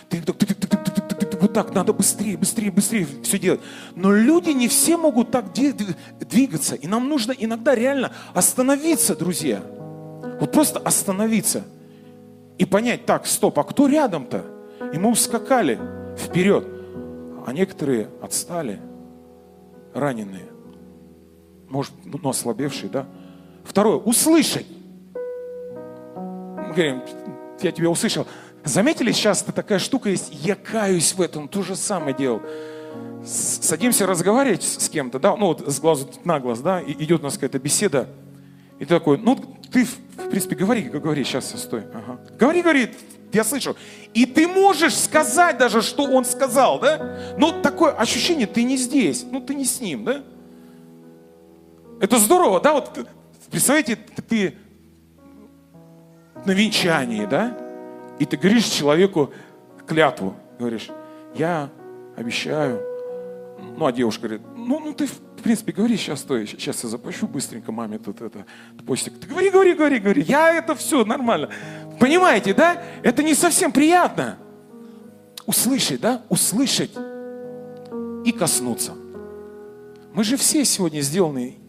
Ты, 0.08 0.20
ты, 0.20 0.32
ты, 0.34 0.54
ты, 0.54 0.66
ты, 0.66 1.26
ты, 1.26 1.36
вот 1.38 1.54
так, 1.54 1.74
надо 1.74 1.92
быстрее, 1.94 2.36
быстрее, 2.36 2.70
быстрее 2.70 3.06
все 3.22 3.38
делать. 3.38 3.60
Но 3.96 4.12
люди 4.12 4.50
не 4.50 4.68
все 4.68 4.98
могут 4.98 5.30
так 5.30 5.46
двигаться. 5.54 6.74
И 6.74 6.86
нам 6.86 7.08
нужно 7.08 7.32
иногда 7.32 7.74
реально 7.74 8.12
остановиться, 8.34 9.16
друзья. 9.16 9.62
Вот 10.40 10.52
просто 10.52 10.78
остановиться. 10.78 11.64
И 12.58 12.66
понять, 12.66 13.06
так, 13.06 13.26
стоп, 13.26 13.58
а 13.58 13.64
кто 13.64 13.88
рядом-то? 13.88 14.44
И 14.92 14.98
мы 14.98 15.10
ускакали 15.10 15.80
вперед. 16.18 16.66
А 17.46 17.52
некоторые 17.52 18.08
отстали, 18.20 18.78
раненые. 19.94 20.51
Может, 21.72 21.94
ну, 22.04 22.28
ослабевшие, 22.28 22.90
да? 22.90 23.06
Второе, 23.64 23.96
услышать. 23.96 24.66
Мы 26.04 26.74
говорим, 26.74 27.02
я 27.62 27.72
тебя 27.72 27.88
услышал. 27.88 28.26
Заметили, 28.62 29.10
сейчас 29.10 29.42
такая 29.42 29.78
штука 29.78 30.10
есть, 30.10 30.28
я 30.44 30.54
каюсь 30.54 31.14
в 31.14 31.22
этом, 31.22 31.48
то 31.48 31.62
же 31.62 31.74
самое 31.74 32.14
делал. 32.14 32.42
Садимся 33.24 34.06
разговаривать 34.06 34.62
с 34.62 34.86
кем-то, 34.90 35.18
да, 35.18 35.34
ну 35.34 35.46
вот 35.46 35.66
с 35.66 35.80
глазу 35.80 36.10
на 36.24 36.40
глаз, 36.40 36.60
да, 36.60 36.78
и 36.82 36.92
идет 37.04 37.20
у 37.20 37.24
нас 37.24 37.34
какая-то 37.34 37.58
беседа. 37.58 38.06
И 38.78 38.84
ты 38.84 38.94
такой, 38.94 39.16
ну 39.16 39.34
ты, 39.72 39.86
в 39.86 40.28
принципе, 40.28 40.54
говори, 40.54 40.82
говори, 40.82 41.24
сейчас 41.24 41.58
стой. 41.58 41.84
Ага. 41.94 42.20
Говори, 42.38 42.60
говори, 42.60 42.90
я 43.32 43.44
слышу. 43.44 43.76
И 44.12 44.26
ты 44.26 44.46
можешь 44.46 44.94
сказать 44.94 45.56
даже, 45.56 45.80
что 45.80 46.04
он 46.04 46.26
сказал, 46.26 46.78
да? 46.80 47.34
Но 47.38 47.62
такое 47.62 47.92
ощущение, 47.92 48.46
ты 48.46 48.62
не 48.62 48.76
здесь, 48.76 49.24
ну 49.30 49.40
ты 49.40 49.54
не 49.54 49.64
с 49.64 49.80
ним, 49.80 50.04
да? 50.04 50.22
Это 52.02 52.18
здорово, 52.18 52.60
да? 52.60 52.72
Вот 52.72 52.98
представляете, 53.48 53.94
ты 53.94 54.56
на 56.44 56.50
венчании, 56.50 57.26
да? 57.26 57.56
И 58.18 58.24
ты 58.24 58.36
говоришь 58.36 58.64
человеку 58.64 59.32
клятву, 59.86 60.34
говоришь, 60.58 60.88
я 61.36 61.70
обещаю. 62.16 62.82
Ну, 63.76 63.86
а 63.86 63.92
девушка 63.92 64.22
говорит, 64.22 64.42
ну, 64.56 64.80
ну 64.80 64.92
ты, 64.92 65.06
в 65.06 65.42
принципе, 65.44 65.70
говори 65.70 65.96
сейчас, 65.96 66.18
стой, 66.18 66.48
сейчас 66.48 66.82
я 66.82 66.88
заплачу 66.88 67.28
быстренько 67.28 67.70
маме 67.70 68.00
тут 68.00 68.20
это, 68.20 68.46
постик. 68.84 69.20
Ты 69.20 69.28
говори, 69.28 69.50
говори, 69.50 69.74
говори, 69.74 69.98
говори, 70.00 70.22
я 70.22 70.52
это 70.56 70.74
все 70.74 71.04
нормально. 71.04 71.50
Понимаете, 72.00 72.52
да? 72.52 72.82
Это 73.04 73.22
не 73.22 73.34
совсем 73.36 73.70
приятно. 73.70 74.38
Услышать, 75.46 76.00
да? 76.00 76.22
Услышать 76.28 76.90
и 78.24 78.32
коснуться. 78.32 78.94
Мы 80.14 80.24
же 80.24 80.36
все 80.36 80.64
сегодня 80.64 81.00
сделаны 81.00 81.61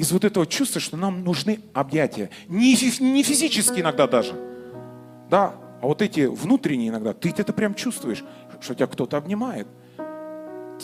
из 0.00 0.12
вот 0.12 0.24
этого 0.24 0.46
чувства, 0.46 0.80
что 0.80 0.96
нам 0.96 1.24
нужны 1.24 1.60
объятия. 1.74 2.30
Не, 2.48 2.72
не 3.00 3.22
физически 3.22 3.80
иногда 3.80 4.06
даже. 4.06 4.32
Да, 5.28 5.54
а 5.82 5.86
вот 5.86 6.00
эти 6.00 6.20
внутренние 6.20 6.88
иногда, 6.88 7.12
ты 7.12 7.28
это 7.36 7.52
прям 7.52 7.74
чувствуешь, 7.74 8.24
что 8.62 8.74
тебя 8.74 8.86
кто-то 8.86 9.18
обнимает. 9.18 9.66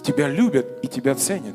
Тебя 0.02 0.28
любят 0.28 0.66
и 0.82 0.88
тебя 0.88 1.14
ценят. 1.14 1.54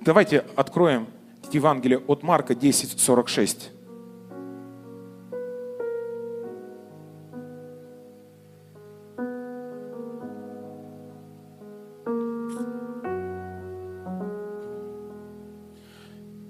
Давайте 0.00 0.46
откроем 0.56 1.06
Евангелие 1.52 1.98
от 1.98 2.22
Марка 2.22 2.54
10, 2.54 2.98
46. 2.98 3.70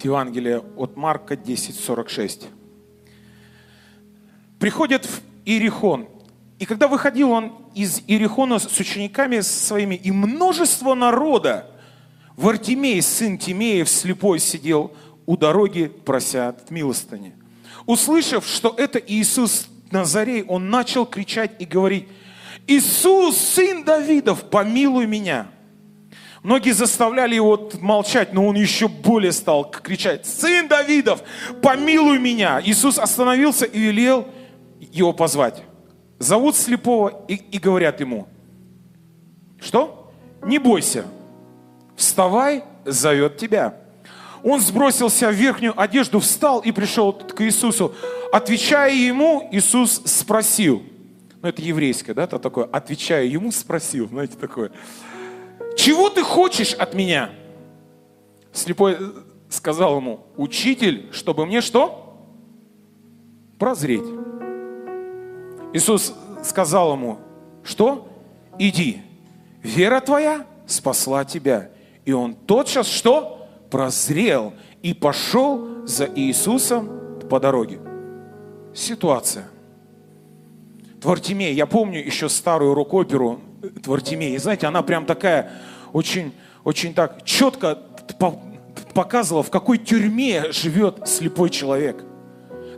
Евангелие 0.05 0.63
от 0.77 0.97
Марка 0.97 1.37
10, 1.37 1.75
46. 1.79 2.49
Приходят 4.59 5.07
в 5.07 5.21
Иерихон. 5.45 6.09
И 6.59 6.67
когда 6.67 6.89
выходил 6.89 7.31
он 7.31 7.53
из 7.75 8.03
Иерихона 8.07 8.59
с 8.59 8.79
учениками 8.79 9.41
своими, 9.41 9.95
и 9.95 10.11
множество 10.11 10.95
народа, 10.95 11.71
Вартимей, 12.37 13.01
сын 13.03 13.39
Тимеев, 13.39 13.89
слепой 13.89 14.39
сидел 14.39 14.93
у 15.27 15.37
дороги, 15.37 15.87
прося 15.87 16.55
милостыни. 16.71 17.35
Услышав, 17.87 18.47
что 18.47 18.75
это 18.77 18.99
Иисус 18.99 19.69
Назарей, 19.91 20.43
он 20.43 20.71
начал 20.71 21.07
кричать 21.07 21.53
и 21.59 21.65
говорить, 21.65 22.09
«Иисус, 22.67 23.37
сын 23.37 23.85
Давидов, 23.85 24.51
помилуй 24.51 25.07
меня!» 25.07 25.49
Многие 26.45 26.73
заставляли 26.73 27.35
его 27.35 27.71
молчать, 27.81 28.35
но 28.35 28.47
он 28.47 28.55
еще 28.55 28.87
более 28.87 29.33
стал 29.33 29.65
кричать, 29.65 30.27
«Сын 30.27 30.69
Давидов, 30.69 31.23
помилуй 31.63 32.19
меня!» 32.19 32.61
Иисус 32.63 32.99
остановился 32.99 33.65
и 33.65 33.79
велел 33.79 34.29
его 34.79 35.15
позвать. 35.15 35.63
Зовут 36.19 36.55
слепого 36.55 37.25
и, 37.29 37.37
и 37.37 37.59
говорят 37.59 37.99
ему, 38.01 38.29
что? 39.59 40.13
Не 40.43 40.59
бойся, 40.59 41.07
вставай, 41.97 42.63
зовет 42.85 43.39
тебя. 43.39 43.77
Он 44.43 44.61
сбросился 44.61 45.31
в 45.31 45.33
верхнюю 45.33 45.81
одежду, 45.81 46.21
встал 46.21 46.61
и 46.61 46.73
пришел 46.73 47.15
к 47.15 47.41
Иисусу. 47.41 47.95
Отвечая 48.31 48.93
ему, 48.93 49.49
Иисус 49.51 50.03
спросил, 50.05 50.83
ну 51.41 51.49
это 51.49 51.63
еврейское, 51.63 52.13
да, 52.13 52.25
это 52.25 52.39
такое, 52.39 52.67
отвечая 52.67 53.25
ему, 53.25 53.51
спросил, 53.51 54.09
знаете, 54.09 54.37
такое, 54.39 54.71
чего 55.77 56.11
ты 56.11 56.23
хочешь 56.23 56.75
от 56.75 56.95
меня? 56.95 57.31
Слепой 58.53 58.97
сказал 59.49 59.97
ему, 59.97 60.21
учитель, 60.37 61.09
чтобы 61.13 61.47
мне 61.47 61.61
что? 61.61 62.17
Прозреть. 63.59 64.05
Иисус 65.73 66.15
сказал 66.45 66.93
ему, 66.93 67.19
что? 67.63 68.09
Иди, 68.59 69.03
вера 69.63 70.01
твоя 70.01 70.47
спасла 70.67 71.25
тебя. 71.25 71.71
И 72.05 72.13
он 72.13 72.35
тотчас 72.35 72.87
что? 72.87 73.49
Прозрел 73.71 74.53
и 74.83 74.95
пошел 74.95 75.87
за 75.87 76.09
Иисусом 76.15 77.19
по 77.29 77.41
дороге. 77.41 77.81
Ситуация. 78.75 79.49
Твартимей, 81.01 81.55
я 81.55 81.67
помню 81.67 82.05
еще 82.05 82.29
старую 82.29 82.75
рок-оперу 82.75 83.41
Твартимей. 83.71 84.35
И 84.35 84.39
знаете, 84.39 84.67
она 84.67 84.83
прям 84.83 85.07
такая 85.07 85.51
очень, 85.93 86.33
очень 86.65 86.95
так 86.95 87.25
четко 87.25 87.79
показывала, 88.95 89.43
в 89.43 89.51
какой 89.51 89.79
тюрьме 89.79 90.53
живет 90.53 91.09
слепой 91.09 91.51
человек. 91.51 92.05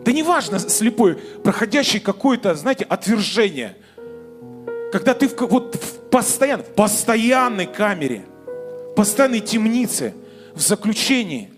Да 0.04 0.12
неважно, 0.12 0.58
слепой, 0.58 1.16
проходящий 1.42 1.98
какое-то, 1.98 2.54
знаете, 2.54 2.84
отвержение. 2.84 3.76
Когда 4.92 5.14
ты 5.14 5.28
в, 5.28 5.36
вот 5.40 5.74
в 5.74 6.10
постоянно, 6.10 6.62
в 6.62 6.74
постоянной 6.74 7.66
камере, 7.66 8.24
постоянной 8.94 9.40
темнице, 9.40 10.14
в 10.54 10.60
заключении. 10.60 11.50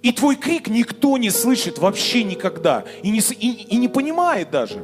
И 0.00 0.10
твой 0.12 0.36
крик 0.36 0.68
никто 0.68 1.16
не 1.18 1.30
слышит 1.30 1.78
вообще 1.78 2.24
никогда. 2.24 2.84
И 3.02 3.10
не, 3.10 3.18
и, 3.18 3.50
и 3.64 3.76
не 3.76 3.88
понимает 3.88 4.50
даже. 4.50 4.82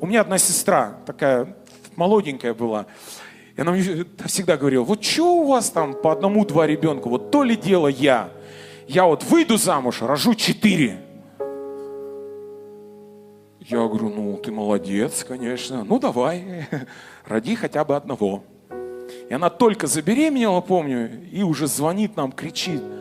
У 0.00 0.06
меня 0.06 0.20
одна 0.20 0.38
сестра, 0.38 0.98
такая 1.06 1.56
молоденькая 1.98 2.54
была, 2.54 2.86
и 3.56 3.60
она 3.60 3.72
мне 3.72 4.06
всегда 4.26 4.56
говорила, 4.56 4.84
вот 4.84 5.02
что 5.04 5.38
у 5.38 5.48
вас 5.48 5.70
там 5.70 5.94
по 5.94 6.12
одному-два 6.12 6.66
ребенка, 6.66 7.08
вот 7.08 7.30
то 7.30 7.42
ли 7.42 7.56
дело 7.56 7.88
я. 7.88 8.30
Я 8.86 9.04
вот 9.04 9.24
выйду 9.24 9.58
замуж, 9.58 10.00
рожу 10.00 10.34
четыре. 10.34 11.00
Я 13.60 13.78
говорю, 13.78 14.08
ну 14.08 14.36
ты 14.38 14.50
молодец, 14.52 15.24
конечно, 15.24 15.84
ну 15.84 15.98
давай, 15.98 16.68
роди 17.26 17.54
хотя 17.56 17.84
бы 17.84 17.96
одного. 17.96 18.44
И 19.28 19.34
она 19.34 19.50
только 19.50 19.86
забеременела, 19.86 20.60
помню, 20.60 21.28
и 21.30 21.42
уже 21.42 21.66
звонит 21.66 22.16
нам, 22.16 22.32
кричит– 22.32 22.82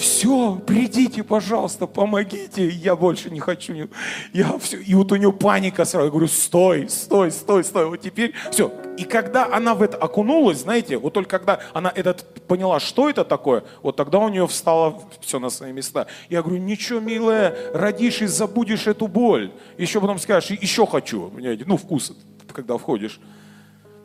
все, 0.00 0.58
придите, 0.66 1.22
пожалуйста, 1.22 1.86
помогите, 1.86 2.66
я 2.66 2.96
больше 2.96 3.28
не 3.28 3.38
хочу. 3.38 3.74
Я 4.32 4.58
все. 4.58 4.78
И 4.78 4.94
вот 4.94 5.12
у 5.12 5.16
нее 5.16 5.30
паника 5.30 5.84
сразу. 5.84 6.06
Я 6.06 6.10
говорю, 6.10 6.26
стой, 6.26 6.88
стой, 6.88 7.30
стой, 7.30 7.62
стой. 7.64 7.84
Вот 7.84 8.00
теперь 8.00 8.32
все. 8.50 8.72
И 8.96 9.04
когда 9.04 9.54
она 9.54 9.74
в 9.74 9.82
это 9.82 9.98
окунулась, 9.98 10.60
знаете, 10.60 10.96
вот 10.96 11.12
только 11.12 11.38
когда 11.38 11.60
она 11.74 11.92
этот 11.94 12.24
поняла, 12.46 12.80
что 12.80 13.10
это 13.10 13.26
такое, 13.26 13.62
вот 13.82 13.96
тогда 13.96 14.20
у 14.20 14.30
нее 14.30 14.46
встало 14.46 15.02
все 15.20 15.38
на 15.38 15.50
свои 15.50 15.70
места. 15.70 16.06
Я 16.30 16.42
говорю, 16.42 16.62
ничего, 16.62 16.98
милая, 16.98 17.54
родишь 17.74 18.22
и 18.22 18.26
забудешь 18.26 18.86
эту 18.86 19.06
боль. 19.06 19.52
Еще 19.76 20.00
потом 20.00 20.18
скажешь, 20.18 20.50
еще 20.50 20.86
хочу. 20.86 21.28
Понимаете? 21.28 21.64
Ну, 21.66 21.76
вкус, 21.76 22.16
когда 22.54 22.78
входишь. 22.78 23.20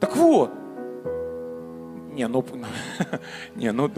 Так 0.01 0.13
вот. 0.17 0.51
Не, 2.11 2.27
ну, 2.27 2.45
не, 3.55 3.71
ну, 3.71 3.89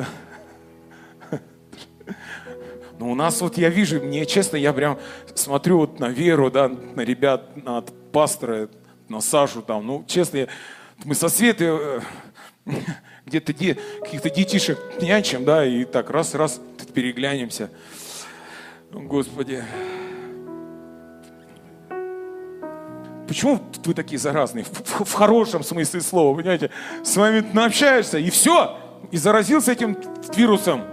но 2.99 3.11
у 3.11 3.15
нас 3.15 3.41
вот 3.41 3.57
я 3.57 3.69
вижу, 3.69 4.01
мне 4.01 4.25
честно, 4.25 4.57
я 4.57 4.73
прям 4.73 4.97
смотрю 5.35 5.79
вот 5.79 5.99
на 5.99 6.09
Веру, 6.09 6.49
да, 6.49 6.67
на 6.67 7.01
ребят, 7.01 7.63
на 7.63 7.81
пастора, 8.11 8.69
на 9.09 9.21
Сашу 9.21 9.61
там, 9.61 9.85
ну, 9.85 10.03
честно, 10.07 10.47
мы 11.05 11.13
со 11.13 11.29
Светой 11.29 11.67
э, 11.69 12.01
где-то 13.25 13.53
де, 13.53 13.77
каких-то 14.01 14.29
детишек 14.29 14.79
нянчим, 15.01 15.45
да, 15.45 15.65
и 15.65 15.85
так 15.85 16.09
раз-раз 16.09 16.59
переглянемся. 16.93 17.69
Господи. 18.91 19.63
Почему 23.27 23.61
вы 23.85 23.93
такие 23.93 24.17
заразные? 24.17 24.63
В, 24.63 24.69
в, 24.69 25.05
в 25.05 25.13
хорошем 25.13 25.61
смысле 25.63 26.01
слова, 26.01 26.35
понимаете? 26.35 26.71
С 27.03 27.15
вами 27.17 27.45
общаешься, 27.63 28.17
и 28.17 28.29
все, 28.29 28.77
и 29.11 29.17
заразился 29.17 29.73
этим 29.73 29.97
вирусом. 30.35 30.83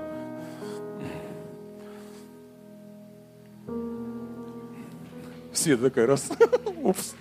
Света 5.55 5.85
такая 5.85 6.07
раз. 6.07 6.31
Упс. 6.83 7.15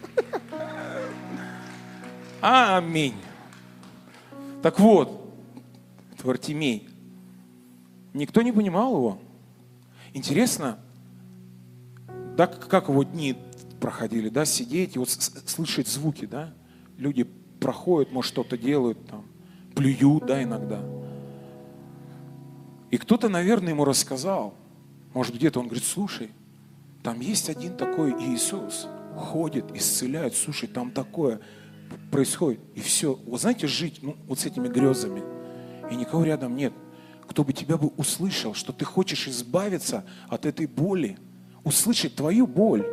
Аминь. 2.41 3.15
Так 4.61 4.79
вот, 4.79 5.33
Твартимей. 6.17 6.89
Никто 8.13 8.41
не 8.41 8.51
понимал 8.51 8.95
его. 8.95 9.19
Интересно, 10.13 10.79
да, 12.37 12.47
как 12.47 12.89
его 12.89 13.03
дни 13.03 13.35
проходили, 13.79 14.29
да, 14.29 14.45
сидеть 14.45 14.95
и 14.95 14.99
вот 14.99 15.09
слышать 15.09 15.87
звуки, 15.87 16.25
да, 16.25 16.53
люди 16.97 17.23
проходят, 17.59 18.11
может, 18.11 18.31
что-то 18.31 18.57
делают 18.57 19.05
там, 19.07 19.25
плюют, 19.75 20.25
да, 20.25 20.43
иногда. 20.43 20.81
И 22.91 22.97
кто-то, 22.97 23.27
наверное, 23.27 23.73
ему 23.73 23.85
рассказал, 23.85 24.53
может, 25.13 25.35
где-то 25.35 25.59
он 25.59 25.65
говорит, 25.65 25.83
слушай, 25.83 26.31
там 27.03 27.19
есть 27.19 27.49
один 27.49 27.75
такой 27.75 28.11
Иисус, 28.11 28.87
ходит, 29.17 29.75
исцеляет. 29.75 30.35
Слушай, 30.35 30.67
там 30.67 30.91
такое 30.91 31.41
происходит. 32.11 32.61
И 32.75 32.79
все. 32.79 33.19
Вот 33.25 33.41
знаете, 33.41 33.67
жить 33.67 33.99
ну, 34.01 34.15
вот 34.27 34.39
с 34.39 34.45
этими 34.45 34.69
грезами. 34.69 35.21
И 35.91 35.95
никого 35.95 36.23
рядом 36.23 36.55
нет. 36.55 36.73
Кто 37.27 37.43
бы 37.43 37.51
тебя 37.51 37.77
бы 37.77 37.89
услышал, 37.97 38.53
что 38.53 38.71
ты 38.71 38.85
хочешь 38.85 39.27
избавиться 39.27 40.05
от 40.29 40.45
этой 40.45 40.65
боли. 40.65 41.17
Услышать 41.65 42.15
твою 42.15 42.47
боль. 42.47 42.85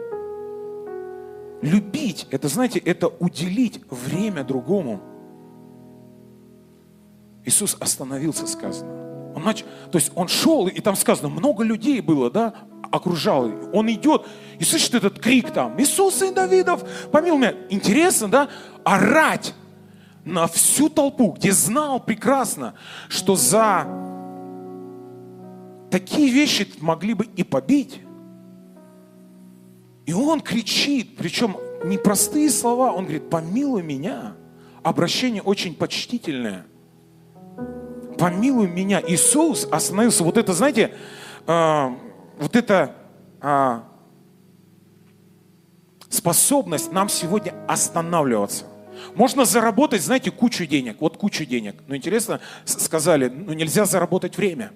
Любить, 1.63 2.27
это, 2.31 2.49
знаете, 2.49 2.79
это 2.79 3.09
уделить 3.09 3.81
время 3.91 4.45
другому. 4.45 5.01
Иисус 7.45 7.77
остановился, 7.79 8.47
сказано. 8.47 9.33
Он 9.35 9.45
нач... 9.45 9.65
То 9.93 9.99
есть 9.99 10.11
он 10.15 10.29
шел, 10.29 10.67
и 10.67 10.81
там 10.81 10.97
сказано, 10.97 11.29
много 11.29 11.63
людей 11.63 12.01
было, 12.01 12.31
да, 12.31 12.55
окружал. 12.91 13.51
Он 13.73 13.91
идет 13.91 14.27
и 14.59 14.65
слышит 14.65 14.95
этот 14.95 15.19
крик 15.19 15.51
там, 15.51 15.81
Иисус, 15.81 16.17
сын 16.17 16.35
Давидов, 16.35 16.85
помилуй 17.11 17.39
меня. 17.39 17.55
Интересно, 17.71 18.29
да? 18.29 18.49
Орать 18.85 19.55
на 20.25 20.47
всю 20.47 20.89
толпу, 20.89 21.33
где 21.33 21.53
знал 21.53 22.01
прекрасно, 22.01 22.75
что 23.09 23.37
за 23.37 23.87
такие 25.91 26.31
вещи 26.31 26.69
могли 26.81 27.15
бы 27.15 27.27
и 27.37 27.43
побить. 27.43 28.01
И 30.07 30.13
он 30.13 30.41
кричит, 30.41 31.17
причем 31.17 31.57
не 31.85 31.97
простые 31.97 32.51
слова, 32.51 32.93
он 32.93 33.05
говорит, 33.05 33.31
помилуй 33.31 33.83
меня. 33.83 34.35
Обращение 34.83 35.43
очень 35.43 35.75
почтительное. 35.75 36.67
Помилуй 38.19 38.69
меня. 38.69 39.03
Иисус 39.07 39.69
остановился. 39.71 40.25
Вот 40.25 40.37
это, 40.37 40.53
знаете, 40.53 40.95
а, 41.47 41.95
вот 42.41 42.57
эта 42.57 42.97
а, 43.41 43.85
способность 46.09 46.91
нам 46.91 47.09
сегодня 47.09 47.55
останавливаться. 47.69 48.65
Можно 49.15 49.45
заработать, 49.45 50.03
знаете, 50.03 50.31
кучу 50.31 50.67
денег, 50.67 50.97
вот 51.01 51.17
кучу 51.17 51.45
денег. 51.45 51.77
Но 51.87 51.95
интересно, 51.95 52.41
сказали, 52.65 53.29
ну 53.29 53.53
нельзя 53.53 53.85
заработать 53.85 54.37
время. 54.37 54.73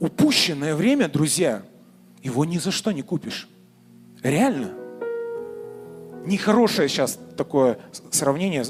Упущенное 0.00 0.74
время, 0.74 1.08
друзья, 1.08 1.62
его 2.22 2.44
ни 2.44 2.58
за 2.58 2.72
что 2.72 2.90
не 2.90 3.02
купишь. 3.02 3.48
Реально. 4.22 4.72
Нехорошее 6.26 6.88
сейчас 6.88 7.18
такое 7.36 7.78
сравнение, 8.10 8.64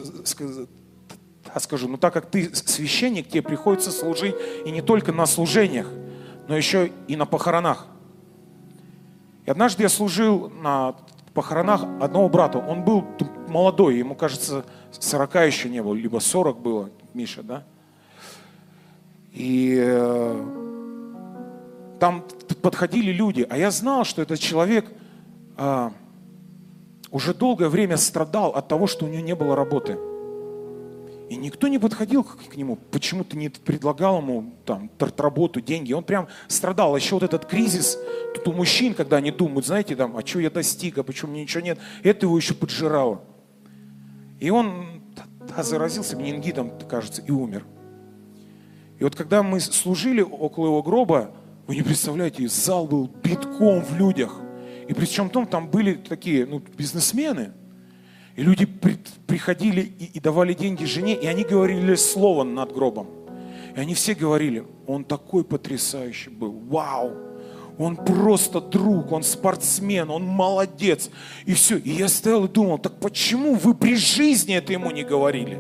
скажу, 1.59 1.89
но 1.89 1.97
так 1.97 2.13
как 2.13 2.31
ты 2.31 2.55
священник, 2.55 3.29
тебе 3.29 3.43
приходится 3.43 3.91
служить 3.91 4.35
и 4.65 4.71
не 4.71 4.83
только 4.83 5.13
на 5.13 5.27
служениях, 5.27 5.89
но 6.51 6.57
еще 6.57 6.91
и 7.07 7.15
на 7.15 7.27
похоронах. 7.27 7.87
И 9.47 9.51
однажды 9.53 9.85
я 9.85 9.89
служил 9.89 10.51
на 10.51 10.97
похоронах 11.33 11.85
одного 12.01 12.29
брата. 12.29 12.59
Он 12.59 12.83
был 12.83 13.05
молодой, 13.47 13.99
ему, 13.99 14.17
кажется, 14.17 14.65
40 14.91 15.35
еще 15.47 15.69
не 15.69 15.81
было, 15.81 15.95
либо 15.95 16.19
40 16.19 16.59
было, 16.59 16.91
Миша, 17.15 17.45
да? 17.45 17.63
И 19.31 19.77
э, 19.81 20.45
там 22.01 22.25
подходили 22.61 23.13
люди, 23.13 23.47
а 23.49 23.57
я 23.57 23.71
знал, 23.71 24.03
что 24.03 24.21
этот 24.21 24.41
человек 24.41 24.91
э, 25.57 25.91
уже 27.13 27.33
долгое 27.33 27.69
время 27.69 27.97
страдал 27.97 28.51
от 28.51 28.67
того, 28.67 28.89
что 28.89 29.05
у 29.05 29.09
него 29.09 29.23
не 29.23 29.37
было 29.37 29.55
работы. 29.55 30.01
И 31.31 31.37
никто 31.37 31.69
не 31.69 31.79
подходил 31.79 32.25
к 32.25 32.57
нему, 32.57 32.75
почему-то 32.75 33.37
не 33.37 33.51
предлагал 33.51 34.19
ему 34.19 34.53
там 34.67 34.91
работу, 35.17 35.61
деньги. 35.61 35.93
Он 35.93 36.03
прям 36.03 36.27
страдал. 36.49 36.97
Еще 36.97 37.15
вот 37.15 37.23
этот 37.23 37.47
кризис, 37.47 37.97
тут 38.35 38.49
у 38.49 38.53
мужчин, 38.53 38.95
когда 38.95 39.19
они 39.19 39.31
думают, 39.31 39.65
знаете, 39.65 39.95
там, 39.95 40.17
а 40.17 40.27
что 40.27 40.41
я 40.41 40.51
достиг, 40.51 40.99
а 40.99 41.05
почему 41.05 41.31
мне 41.31 41.43
ничего 41.43 41.63
нет, 41.63 41.79
это 42.03 42.27
его 42.27 42.37
еще 42.37 42.53
поджирало. 42.55 43.23
И 44.41 44.51
он 44.51 45.05
да, 45.15 45.63
заразился 45.63 46.17
менингитом, 46.17 46.73
кажется, 46.89 47.23
и 47.23 47.31
умер. 47.31 47.65
И 48.99 49.05
вот 49.05 49.15
когда 49.15 49.45
мы 49.45 49.61
служили 49.61 50.23
около 50.23 50.67
его 50.67 50.83
гроба, 50.83 51.31
вы 51.69 51.77
не 51.77 51.83
представляете, 51.83 52.49
зал 52.49 52.89
был 52.89 53.09
битком 53.23 53.85
в 53.85 53.97
людях. 53.97 54.41
И 54.89 54.95
причем 54.95 55.31
том, 55.31 55.47
там 55.47 55.71
были 55.71 55.95
такие 55.95 56.45
ну, 56.45 56.61
бизнесмены, 56.77 57.53
и 58.37 58.43
люди 58.43 58.67
при, 58.67 58.99
приходили 59.27 59.81
и, 59.81 60.21
давали 60.21 60.55
деньги 60.55 60.85
жене, 60.85 61.15
и 61.15 61.27
они 61.27 61.45
говорили 61.45 61.95
слово 61.95 62.45
над 62.45 62.73
гробом. 62.73 63.09
И 63.77 63.81
они 63.81 63.95
все 63.95 64.15
говорили, 64.15 64.65
он 64.87 65.05
такой 65.05 65.45
потрясающий 65.45 66.31
был, 66.31 66.53
вау, 66.53 67.13
он 67.81 67.97
просто 67.97 68.61
друг, 68.61 69.11
он 69.11 69.23
спортсмен, 69.23 70.11
он 70.11 70.23
молодец. 70.23 71.11
И 71.47 71.55
все. 71.55 71.79
И 71.79 71.91
я 71.91 72.09
стоял 72.09 72.45
и 72.45 72.49
думал, 72.49 72.79
так 72.79 73.01
почему 73.01 73.55
вы 73.55 73.75
при 73.75 73.97
жизни 73.97 74.55
это 74.55 74.75
ему 74.75 74.91
не 74.91 75.03
говорили? 75.03 75.59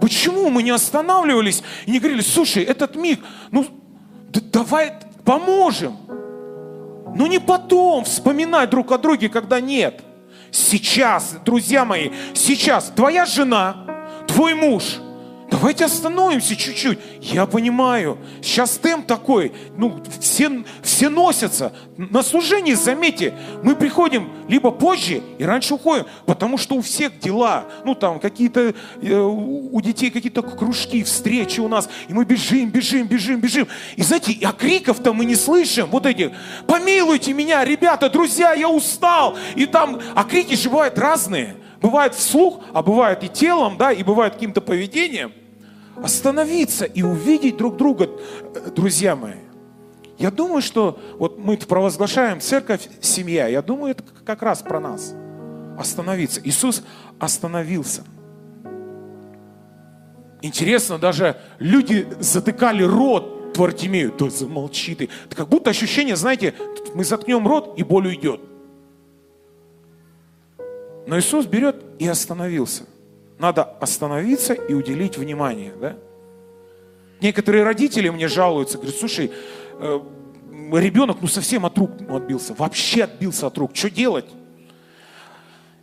Почему 0.00 0.48
мы 0.48 0.62
не 0.62 0.70
останавливались 0.70 1.62
и 1.84 1.90
не 1.90 1.98
говорили, 1.98 2.22
слушай, 2.22 2.62
этот 2.62 2.96
миг, 2.96 3.20
ну 3.50 3.66
давай 4.52 4.94
поможем. 5.24 5.98
Но 7.14 7.26
не 7.26 7.40
потом 7.40 8.04
вспоминать 8.04 8.70
друг 8.70 8.90
о 8.90 8.96
друге, 8.96 9.28
когда 9.28 9.60
нет. 9.60 10.02
Сейчас, 10.50 11.36
друзья 11.44 11.84
мои, 11.84 12.10
сейчас 12.34 12.92
твоя 12.94 13.26
жена, 13.26 14.24
твой 14.26 14.54
муж– 14.54 14.98
Давайте 15.48 15.84
остановимся 15.84 16.56
чуть-чуть. 16.56 16.98
Я 17.20 17.46
понимаю, 17.46 18.18
сейчас 18.42 18.78
темп 18.78 19.06
такой, 19.06 19.52
ну, 19.76 20.02
все, 20.20 20.64
все 20.82 21.08
носятся. 21.08 21.72
На 21.96 22.24
служении, 22.24 22.74
заметьте, 22.74 23.32
мы 23.62 23.76
приходим 23.76 24.28
либо 24.48 24.72
позже 24.72 25.22
и 25.38 25.44
раньше 25.44 25.74
уходим, 25.74 26.06
потому 26.26 26.58
что 26.58 26.74
у 26.74 26.80
всех 26.80 27.20
дела, 27.20 27.66
ну, 27.84 27.94
там, 27.94 28.18
какие-то, 28.18 28.74
э, 29.00 29.14
у 29.16 29.80
детей 29.80 30.10
какие-то 30.10 30.42
кружки, 30.42 31.04
встречи 31.04 31.60
у 31.60 31.68
нас, 31.68 31.88
и 32.08 32.12
мы 32.12 32.24
бежим, 32.24 32.70
бежим, 32.70 33.06
бежим, 33.06 33.40
бежим. 33.40 33.68
И 33.94 34.02
знаете, 34.02 34.36
а 34.42 34.52
криков-то 34.52 35.12
мы 35.12 35.24
не 35.24 35.36
слышим, 35.36 35.86
вот 35.90 36.06
этих, 36.06 36.32
помилуйте 36.66 37.32
меня, 37.32 37.64
ребята, 37.64 38.10
друзья, 38.10 38.52
я 38.52 38.68
устал. 38.68 39.36
И 39.54 39.66
там, 39.66 40.00
а 40.16 40.24
крики 40.24 40.54
же 40.54 40.70
бывают 40.70 40.98
разные. 40.98 41.56
Бывает 41.80 42.14
вслух, 42.14 42.62
а 42.72 42.82
бывает 42.82 43.22
и 43.24 43.28
телом, 43.28 43.76
да, 43.76 43.92
и 43.92 44.02
бывает 44.02 44.34
каким-то 44.34 44.60
поведением. 44.60 45.32
Остановиться 46.02 46.84
и 46.84 47.02
увидеть 47.02 47.56
друг 47.56 47.76
друга, 47.76 48.10
друзья 48.74 49.16
мои. 49.16 49.46
Я 50.18 50.30
думаю, 50.30 50.62
что 50.62 50.98
вот 51.18 51.38
мы 51.38 51.56
провозглашаем 51.58 52.40
церковь, 52.40 52.88
семья. 53.00 53.48
Я 53.48 53.60
думаю, 53.60 53.92
это 53.92 54.02
как 54.24 54.42
раз 54.42 54.62
про 54.62 54.80
нас. 54.80 55.14
Остановиться. 55.78 56.40
Иисус 56.42 56.82
остановился. 57.18 58.04
Интересно, 60.40 60.98
даже 60.98 61.36
люди 61.58 62.06
затыкали 62.18 62.82
рот 62.82 63.52
Твартимею. 63.52 64.10
То 64.12 64.30
замолчи 64.30 64.94
ты. 64.94 65.10
Это 65.26 65.36
как 65.36 65.48
будто 65.48 65.70
ощущение, 65.70 66.16
знаете, 66.16 66.54
мы 66.94 67.04
заткнем 67.04 67.46
рот, 67.46 67.78
и 67.78 67.82
боль 67.82 68.06
уйдет. 68.06 68.40
Но 71.06 71.18
Иисус 71.18 71.46
берет 71.46 71.84
и 71.98 72.06
остановился. 72.06 72.84
Надо 73.38 73.62
остановиться 73.62 74.54
и 74.54 74.74
уделить 74.74 75.18
внимание. 75.18 75.72
Да? 75.80 75.96
Некоторые 77.20 77.64
родители 77.64 78.08
мне 78.08 78.28
жалуются, 78.28 78.78
говорят, 78.78 78.96
слушай, 78.96 79.30
э, 79.78 80.00
ребенок 80.72 81.18
ну 81.20 81.28
совсем 81.28 81.64
от 81.64 81.78
рук 81.78 81.90
отбился, 82.08 82.54
вообще 82.54 83.04
отбился 83.04 83.46
от 83.46 83.56
рук, 83.58 83.70
что 83.74 83.90
делать? 83.90 84.26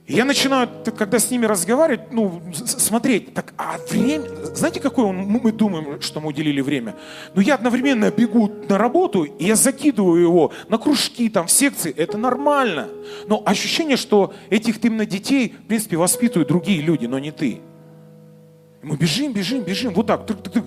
Я 0.07 0.25
начинаю, 0.25 0.67
когда 0.97 1.17
с 1.17 1.31
ними 1.31 1.45
разговаривать, 1.45 2.11
ну, 2.11 2.41
смотреть, 2.53 3.33
так, 3.33 3.53
а 3.57 3.77
время, 3.89 4.27
знаете, 4.53 4.81
какое 4.81 5.05
он, 5.05 5.17
мы 5.17 5.51
думаем, 5.53 6.01
что 6.01 6.19
мы 6.19 6.27
уделили 6.29 6.59
время? 6.59 6.95
Ну, 7.33 7.41
я 7.41 7.55
одновременно 7.55 8.11
бегу 8.11 8.51
на 8.67 8.77
работу, 8.77 9.23
и 9.23 9.45
я 9.45 9.55
закидываю 9.55 10.21
его 10.21 10.51
на 10.67 10.77
кружки, 10.77 11.29
там, 11.29 11.47
в 11.47 11.51
секции, 11.51 11.93
это 11.95 12.17
нормально. 12.17 12.89
Но 13.27 13.41
ощущение, 13.45 13.95
что 13.95 14.33
этих 14.49 14.83
именно 14.83 15.05
детей, 15.05 15.55
в 15.63 15.67
принципе, 15.67 15.95
воспитывают 15.95 16.49
другие 16.49 16.81
люди, 16.81 17.05
но 17.05 17.17
не 17.17 17.31
ты. 17.31 17.61
И 18.81 18.85
мы 18.85 18.97
бежим, 18.97 19.31
бежим, 19.31 19.63
бежим, 19.63 19.93
вот 19.93 20.07
так, 20.07 20.25
тык, 20.25 20.43
тык, 20.43 20.53
тык, 20.53 20.65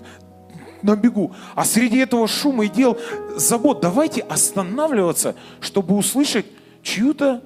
на 0.81 0.95
бегу. 0.95 1.31
А 1.53 1.63
среди 1.63 1.99
этого 1.99 2.27
шума 2.27 2.65
и 2.65 2.69
дел, 2.69 2.97
забот, 3.35 3.81
давайте 3.81 4.21
останавливаться, 4.21 5.35
чтобы 5.59 5.95
услышать 5.95 6.47
чью-то 6.81 7.43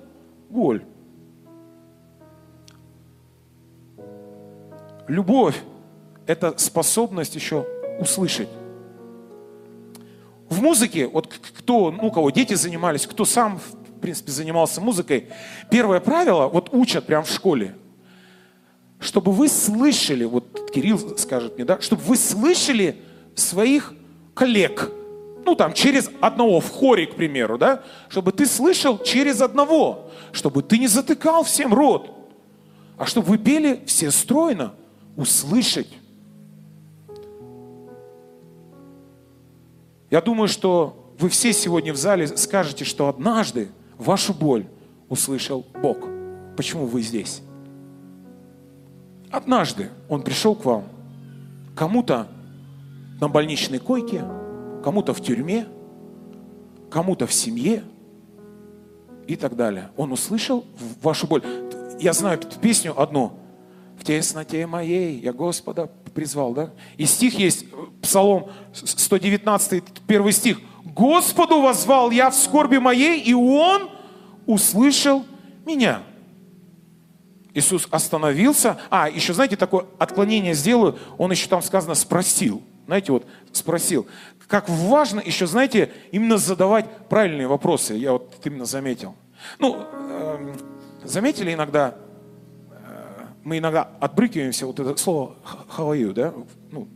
боль. 0.49 0.83
Любовь– 5.11 5.57
это 6.25 6.57
способность 6.57 7.35
еще 7.35 7.67
услышать. 7.99 8.47
В 10.47 10.61
музыке, 10.61 11.05
вот 11.05 11.27
кто, 11.27 11.91
ну, 11.91 12.09
кого 12.11 12.29
дети 12.29 12.53
занимались, 12.53 13.05
кто 13.05 13.25
сам, 13.25 13.59
в 13.59 13.99
принципе, 13.99 14.31
занимался 14.31 14.79
музыкой, 14.79 15.27
первое 15.69 15.99
правило, 15.99 16.47
вот 16.47 16.69
учат 16.71 17.07
прямо 17.07 17.25
в 17.25 17.29
школе, 17.29 17.75
чтобы 19.01 19.33
вы 19.33 19.49
слышали, 19.49 20.23
вот 20.23 20.71
Кирилл 20.73 21.17
скажет 21.17 21.57
мне, 21.57 21.65
да, 21.65 21.81
чтобы 21.81 22.03
вы 22.03 22.15
слышали 22.15 22.95
своих 23.35 23.93
коллег, 24.33 24.89
ну 25.45 25.55
там 25.55 25.73
через 25.73 26.09
одного 26.21 26.61
в 26.61 26.69
хоре, 26.69 27.05
к 27.05 27.15
примеру, 27.15 27.57
да, 27.57 27.83
чтобы 28.07 28.31
ты 28.31 28.45
слышал 28.45 28.97
через 28.97 29.41
одного, 29.41 30.09
чтобы 30.31 30.63
ты 30.63 30.77
не 30.77 30.87
затыкал 30.87 31.43
всем 31.43 31.73
рот, 31.73 32.09
а 32.97 33.05
чтобы 33.05 33.27
вы 33.27 33.37
пели 33.37 33.83
все 33.85 34.09
стройно, 34.09 34.73
услышать. 35.15 35.87
Я 40.09 40.21
думаю, 40.21 40.47
что 40.47 41.13
вы 41.19 41.29
все 41.29 41.53
сегодня 41.53 41.93
в 41.93 41.97
зале 41.97 42.27
скажете, 42.27 42.83
что 42.83 43.07
однажды 43.07 43.69
вашу 43.97 44.33
боль 44.33 44.65
услышал 45.09 45.65
Бог. 45.81 45.97
Почему 46.57 46.85
вы 46.85 47.01
здесь? 47.01 47.41
Однажды 49.29 49.89
Он 50.09 50.21
пришел 50.21 50.55
к 50.55 50.65
вам, 50.65 50.83
кому-то 51.75 52.27
на 53.19 53.29
больничной 53.29 53.79
койке, 53.79 54.25
кому-то 54.83 55.13
в 55.13 55.21
тюрьме, 55.21 55.67
кому-то 56.89 57.27
в 57.27 57.33
семье 57.33 57.83
и 59.27 59.35
так 59.35 59.55
далее. 59.55 59.91
Он 59.95 60.11
услышал 60.11 60.65
вашу 61.01 61.27
боль. 61.27 61.43
Я 61.99 62.13
знаю 62.13 62.39
песню 62.61 62.99
одну 62.99 63.33
в 64.01 64.03
тесноте 64.03 64.65
моей 64.65 65.19
я 65.19 65.31
Господа 65.31 65.85
призвал, 66.15 66.53
да? 66.53 66.71
И 66.97 67.05
стих 67.05 67.37
есть, 67.37 67.65
Псалом 68.01 68.49
119, 68.73 69.83
первый 70.07 70.33
стих. 70.33 70.59
Господу 70.83 71.61
возвал 71.61 72.09
я 72.09 72.31
в 72.31 72.35
скорби 72.35 72.77
моей, 72.77 73.21
и 73.21 73.35
Он 73.35 73.91
услышал 74.47 75.23
меня. 75.67 76.01
Иисус 77.53 77.87
остановился. 77.91 78.79
А, 78.89 79.07
еще, 79.07 79.35
знаете, 79.35 79.55
такое 79.55 79.85
отклонение 79.99 80.55
сделаю. 80.55 80.97
Он 81.19 81.29
еще 81.29 81.47
там 81.47 81.61
сказано 81.61 81.93
спросил. 81.93 82.63
Знаете, 82.87 83.11
вот 83.11 83.27
спросил. 83.51 84.07
Как 84.47 84.67
важно 84.67 85.19
еще, 85.19 85.45
знаете, 85.45 85.91
именно 86.11 86.37
задавать 86.37 86.87
правильные 87.07 87.47
вопросы. 87.47 87.93
Я 87.93 88.13
вот 88.13 88.33
именно 88.45 88.65
заметил. 88.65 89.15
Ну, 89.59 89.77
э, 89.79 90.55
заметили 91.03 91.53
иногда, 91.53 91.95
мы 93.43 93.57
иногда 93.57 93.89
отбрыкиваемся, 93.99 94.65
вот 94.65 94.79
это 94.79 94.95
слово 94.97 95.35
«how 95.77 96.13
да? 96.13 96.33
Ну, 96.71 96.87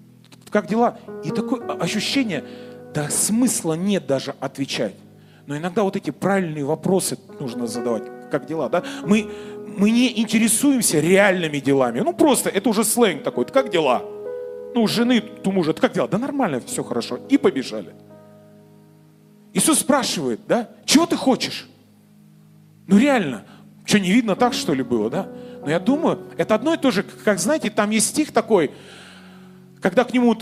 как 0.49 0.67
дела? 0.67 0.99
И 1.23 1.31
такое 1.31 1.61
ощущение, 1.77 2.43
да 2.93 3.09
смысла 3.09 3.73
нет 3.73 4.07
даже 4.07 4.35
отвечать. 4.39 4.95
Но 5.47 5.57
иногда 5.57 5.83
вот 5.83 5.95
эти 5.95 6.11
правильные 6.11 6.65
вопросы 6.65 7.17
нужно 7.39 7.67
задавать. 7.67 8.03
Как 8.31 8.45
дела, 8.45 8.69
да? 8.69 8.83
Мы, 9.05 9.29
мы 9.77 9.91
не 9.91 10.19
интересуемся 10.19 10.99
реальными 10.99 11.59
делами. 11.59 11.99
Ну, 11.99 12.13
просто, 12.13 12.49
это 12.49 12.69
уже 12.69 12.83
сленг 12.83 13.23
такой. 13.23 13.45
Как 13.45 13.69
дела? 13.69 14.01
Ну, 14.73 14.87
жены, 14.87 15.23
у 15.45 15.51
мужа, 15.51 15.73
как 15.73 15.93
дела? 15.93 16.07
Да 16.07 16.17
нормально, 16.17 16.61
все 16.65 16.83
хорошо. 16.83 17.19
И 17.29 17.37
побежали. 17.37 17.93
Иисус 19.53 19.79
спрашивает, 19.79 20.41
да? 20.47 20.69
Чего 20.85 21.05
ты 21.05 21.15
хочешь? 21.15 21.69
Ну, 22.87 22.97
реально. 22.97 23.45
Что, 23.85 23.99
не 23.99 24.11
видно 24.11 24.35
так, 24.35 24.53
что 24.53 24.73
ли, 24.73 24.83
было, 24.83 25.09
да? 25.09 25.27
Но 25.65 25.71
я 25.71 25.79
думаю, 25.79 26.19
это 26.37 26.53
одно 26.53 26.75
и 26.75 26.77
то 26.77 26.91
же, 26.91 27.01
как, 27.01 27.39
знаете, 27.39 27.71
там 27.71 27.89
есть 27.89 28.09
стих 28.09 28.31
такой, 28.31 28.69
когда 29.81 30.03
к 30.03 30.13
нему 30.13 30.35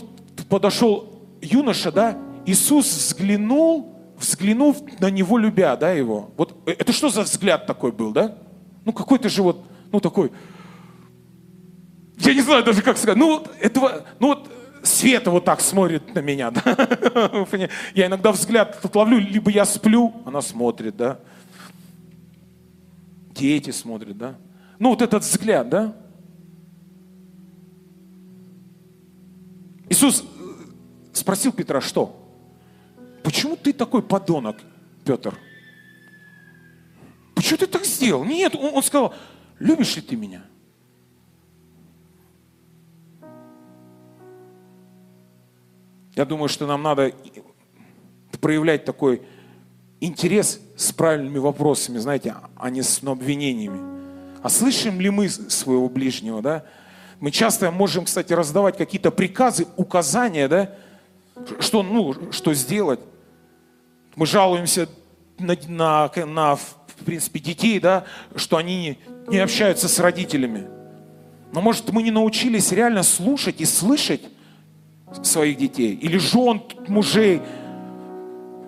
подошел 0.49 1.23
юноша, 1.41 1.93
да, 1.93 2.17
Иисус 2.45 2.86
взглянул, 2.88 3.97
взглянув 4.17 4.77
на 4.99 5.09
него, 5.09 5.38
любя, 5.38 5.77
да, 5.77 5.93
его. 5.93 6.31
Вот 6.36 6.62
э, 6.65 6.71
это 6.71 6.91
что 6.91 7.07
за 7.07 7.21
взгляд 7.21 7.65
такой 7.65 7.93
был, 7.93 8.12
да? 8.12 8.38
Ну, 8.83 8.91
какой-то 8.91 9.29
же 9.29 9.43
вот, 9.43 9.63
ну, 9.93 10.01
такой, 10.01 10.33
я 12.17 12.33
не 12.33 12.41
знаю 12.41 12.65
даже, 12.65 12.81
как 12.81 12.97
сказать, 12.97 13.15
ну, 13.15 13.45
этого, 13.62 14.03
ну, 14.19 14.27
вот 14.27 14.51
Света 14.83 15.31
вот 15.31 15.45
так 15.45 15.62
смотрит 15.62 16.13
на 16.13 16.19
меня, 16.19 16.51
да? 16.51 16.62
Я 17.95 18.07
иногда 18.07 18.33
взгляд 18.33 18.77
ловлю, 18.93 19.19
либо 19.19 19.49
я 19.49 19.63
сплю, 19.63 20.13
она 20.25 20.41
смотрит, 20.41 20.97
да? 20.97 21.19
Дети 23.33 23.69
смотрят, 23.69 24.17
да? 24.17 24.36
Ну, 24.83 24.89
вот 24.89 25.01
этот 25.01 25.23
взгляд, 25.23 25.69
да? 25.69 25.95
Иисус 29.87 30.21
э, 30.21 30.25
спросил 31.13 31.53
Петра, 31.53 31.79
что? 31.79 32.13
Почему 33.23 33.55
ты 33.55 33.71
такой 33.71 34.03
подонок, 34.03 34.57
Петр? 35.05 35.39
Почему 37.33 37.59
ты 37.59 37.67
так 37.67 37.85
сделал? 37.85 38.25
Нет, 38.25 38.55
он, 38.55 38.75
он 38.75 38.83
сказал, 38.83 39.13
любишь 39.57 39.95
ли 39.95 40.01
ты 40.01 40.17
меня? 40.17 40.43
Я 46.13 46.25
думаю, 46.25 46.49
что 46.49 46.67
нам 46.67 46.83
надо 46.83 47.13
проявлять 48.41 48.83
такой 48.83 49.21
интерес 50.01 50.59
с 50.75 50.91
правильными 50.91 51.37
вопросами, 51.37 51.99
знаете, 51.99 52.35
а 52.57 52.69
не 52.69 52.81
с 52.81 53.01
обвинениями. 53.01 53.92
А 54.43 54.49
слышим 54.49 54.99
ли 54.99 55.10
мы 55.10 55.29
своего 55.29 55.88
ближнего, 55.88 56.41
да? 56.41 56.65
Мы 57.21 57.32
часто 57.32 57.71
можем, 57.71 58.03
кстати, 58.03 58.34
раздавать 58.34 58.77
какие-то 58.77 59.10
приказы, 59.10 59.65
указания, 59.77 60.49
да? 60.49 60.71
Что, 61.60 61.82
ну, 61.82 62.32
что 62.34 62.53
сделать. 62.53 62.99
Мы 64.17 64.25
жалуемся 64.25 64.89
на, 65.39 65.58
на, 65.67 66.12
на, 66.25 66.56
в 66.58 66.75
принципе, 67.06 67.39
детей, 67.39 67.79
да, 67.79 68.03
что 68.36 68.58
они 68.58 68.99
не 69.27 69.38
общаются 69.38 69.88
с 69.88 69.97
родителями. 69.99 70.67
Но, 71.53 71.62
может, 71.62 71.89
мы 71.91 72.03
не 72.03 72.12
научились 72.12 72.73
реально 72.73 73.03
слушать 73.03 73.62
и 73.62 73.65
слышать 73.65 74.23
своих 75.23 75.58
детей, 75.58 75.93
или 75.93 76.17
жен, 76.17 76.62
мужей, 76.89 77.41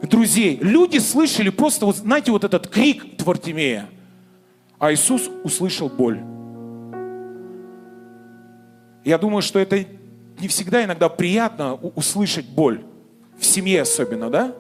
друзей. 0.04 0.58
Люди 0.62 1.00
слышали 1.00 1.50
просто, 1.50 1.86
вот, 1.86 1.98
знаете, 1.98 2.32
вот 2.32 2.46
этот 2.46 2.68
крик 2.68 3.18
Твартимея, 3.18 3.90
а 4.80 4.92
Иисус 4.94 5.30
услышал 5.44 5.90
боль. 5.90 6.22
Я 9.04 9.18
думаю, 9.18 9.42
что 9.42 9.60
это 9.60 9.86
не 10.40 10.48
всегда 10.48 10.84
иногда 10.84 11.10
приятно 11.10 11.76
услышать 11.76 12.48
боль. 12.48 12.84
В 13.38 13.46
семье 13.46 13.82
особенно, 13.82 14.30
да? 14.30 14.56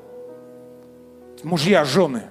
Мужья, 1.44 1.84
жены. 1.86 2.24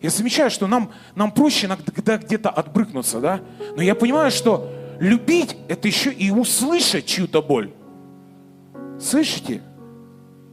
Я 0.00 0.10
замечаю, 0.10 0.50
что 0.50 0.66
нам, 0.66 0.92
нам 1.14 1.32
проще 1.32 1.66
иногда 1.66 2.18
где-то 2.18 2.50
отбрыкнуться, 2.50 3.20
да? 3.20 3.40
Но 3.76 3.82
я 3.82 3.94
понимаю, 3.94 4.30
что 4.30 4.70
любить– 5.00 5.56
это 5.68 5.88
еще 5.88 6.12
и 6.12 6.30
услышать 6.30 7.06
чью-то 7.06 7.42
боль. 7.42 7.72
Слышите? 9.00 9.62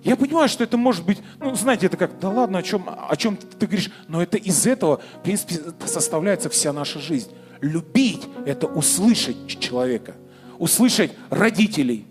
Я 0.03 0.17
понимаю, 0.17 0.49
что 0.49 0.65
это 0.65 0.75
может 0.75 1.05
быть, 1.05 1.19
ну, 1.39 1.55
знаете, 1.55 1.85
это 1.85 1.95
как, 1.95 2.19
да 2.19 2.29
ладно, 2.29 2.57
о 2.57 2.63
чем, 2.63 2.83
о 2.87 3.15
чем 3.15 3.37
ты 3.37 3.65
говоришь, 3.65 3.89
но 4.09 4.21
это 4.21 4.37
из 4.37 4.67
этого, 4.67 5.01
в 5.19 5.23
принципе, 5.23 5.55
составляется 5.85 6.49
вся 6.49 6.73
наша 6.73 6.99
жизнь. 6.99 7.31
Любить– 7.61 8.27
это 8.45 8.67
услышать 8.67 9.59
человека, 9.59 10.15
услышать 10.59 11.13
родителей, 11.29 12.05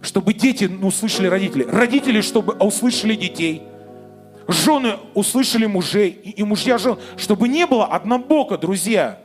чтобы 0.00 0.32
дети 0.32 0.64
услышали 0.64 1.26
родителей, 1.26 1.66
родители, 1.66 2.22
чтобы 2.22 2.54
услышали 2.54 3.14
детей, 3.14 3.62
жены 4.48 4.96
услышали 5.12 5.66
мужей, 5.66 6.08
и 6.08 6.42
мужья 6.42 6.78
жен, 6.78 6.98
чтобы 7.18 7.48
не 7.48 7.66
было 7.66 7.84
однобоко, 7.84 8.56
друзья. 8.56 9.20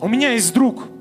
У 0.00 0.06
меня 0.06 0.30
есть 0.30 0.54
друг– 0.54 0.84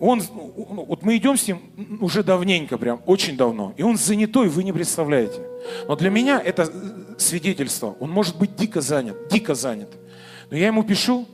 он, 0.00 0.20
вот 0.20 1.02
мы 1.02 1.16
идем 1.16 1.36
с 1.36 1.46
ним 1.46 1.98
уже 2.00 2.22
давненько, 2.22 2.78
прям 2.78 3.00
очень 3.06 3.36
давно, 3.36 3.72
и 3.76 3.82
он 3.82 3.96
занятой, 3.96 4.48
вы 4.48 4.64
не 4.64 4.72
представляете. 4.72 5.40
Но 5.88 5.96
для 5.96 6.10
меня 6.10 6.40
это 6.40 6.70
свидетельство, 7.18 7.96
он 8.00 8.10
может 8.10 8.36
быть 8.38 8.56
дико 8.56 8.80
занят, 8.80 9.16
дико 9.30 9.54
занят. 9.54 9.90
Но 10.50 10.56
я 10.56 10.66
ему 10.66 10.82
пишу, 10.82 11.26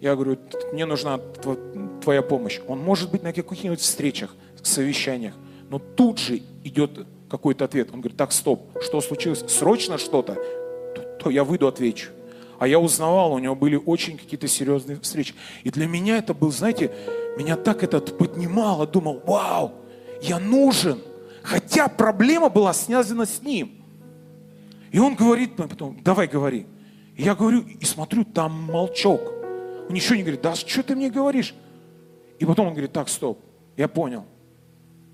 я 0.00 0.14
говорю, 0.14 0.38
мне 0.72 0.84
нужна 0.84 1.18
твоя 2.02 2.22
помощь. 2.22 2.60
Он 2.66 2.80
может 2.80 3.10
быть 3.10 3.22
на 3.22 3.32
каких-нибудь 3.32 3.80
встречах, 3.80 4.34
совещаниях, 4.62 5.34
но 5.70 5.78
тут 5.78 6.18
же 6.18 6.42
идет 6.64 7.06
какой-то 7.28 7.64
ответ. 7.64 7.88
Он 7.92 8.00
говорит, 8.00 8.16
так, 8.16 8.32
стоп, 8.32 8.78
что 8.82 9.00
случилось? 9.00 9.44
Срочно 9.48 9.98
что-то? 9.98 10.36
То 11.20 11.30
я 11.30 11.44
выйду, 11.44 11.66
отвечу. 11.66 12.10
А 12.62 12.68
я 12.68 12.78
узнавал, 12.78 13.32
у 13.32 13.40
него 13.40 13.56
были 13.56 13.74
очень 13.74 14.16
какие-то 14.16 14.46
серьезные 14.46 15.00
встречи. 15.00 15.34
И 15.64 15.70
для 15.70 15.88
меня 15.88 16.18
это 16.18 16.32
был, 16.32 16.52
знаете, 16.52 16.92
меня 17.36 17.56
так 17.56 17.82
это 17.82 18.00
поднимало, 18.00 18.86
думал, 18.86 19.20
вау, 19.26 19.72
я 20.20 20.38
нужен. 20.38 21.00
Хотя 21.42 21.88
проблема 21.88 22.50
была 22.50 22.72
связана 22.72 23.26
с 23.26 23.42
ним. 23.42 23.82
И 24.92 25.00
он 25.00 25.16
говорит 25.16 25.58
мне 25.58 25.66
потом, 25.66 26.00
давай 26.04 26.28
говори. 26.28 26.68
И 27.16 27.24
я 27.24 27.34
говорю 27.34 27.62
и 27.62 27.84
смотрю, 27.84 28.24
там 28.24 28.52
молчок. 28.52 29.20
Он 29.88 29.92
ничего 29.92 30.14
не 30.14 30.22
говорит, 30.22 30.42
да 30.42 30.54
что 30.54 30.84
ты 30.84 30.94
мне 30.94 31.10
говоришь? 31.10 31.56
И 32.38 32.46
потом 32.46 32.68
он 32.68 32.74
говорит, 32.74 32.92
так, 32.92 33.08
стоп, 33.08 33.40
я 33.76 33.88
понял. 33.88 34.24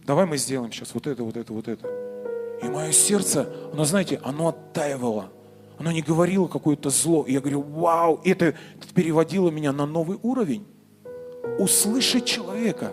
Давай 0.04 0.26
мы 0.26 0.37
сделаем 0.37 0.70
сейчас 0.70 0.92
вот 0.92 1.06
это, 1.06 1.24
вот 1.24 1.38
это, 1.38 1.50
вот 1.54 1.66
это. 1.66 1.88
И 2.62 2.68
мое 2.68 2.92
сердце, 2.92 3.50
оно, 3.72 3.87
знаете, 3.87 4.20
оно 4.22 4.48
оттаивало. 4.48 5.30
Оно 5.79 5.93
не 5.93 6.03
говорило 6.03 6.49
какое-то 6.49 6.91
зло. 6.91 7.25
И 7.27 7.33
я 7.33 7.41
говорю, 7.41 7.62
вау, 7.62 8.21
это 8.25 8.55
переводило 8.95 9.51
меня 9.51 9.73
на 9.73 9.87
новый 9.87 10.19
уровень 10.23 10.67
услышать 11.59 12.25
человека. 12.25 12.93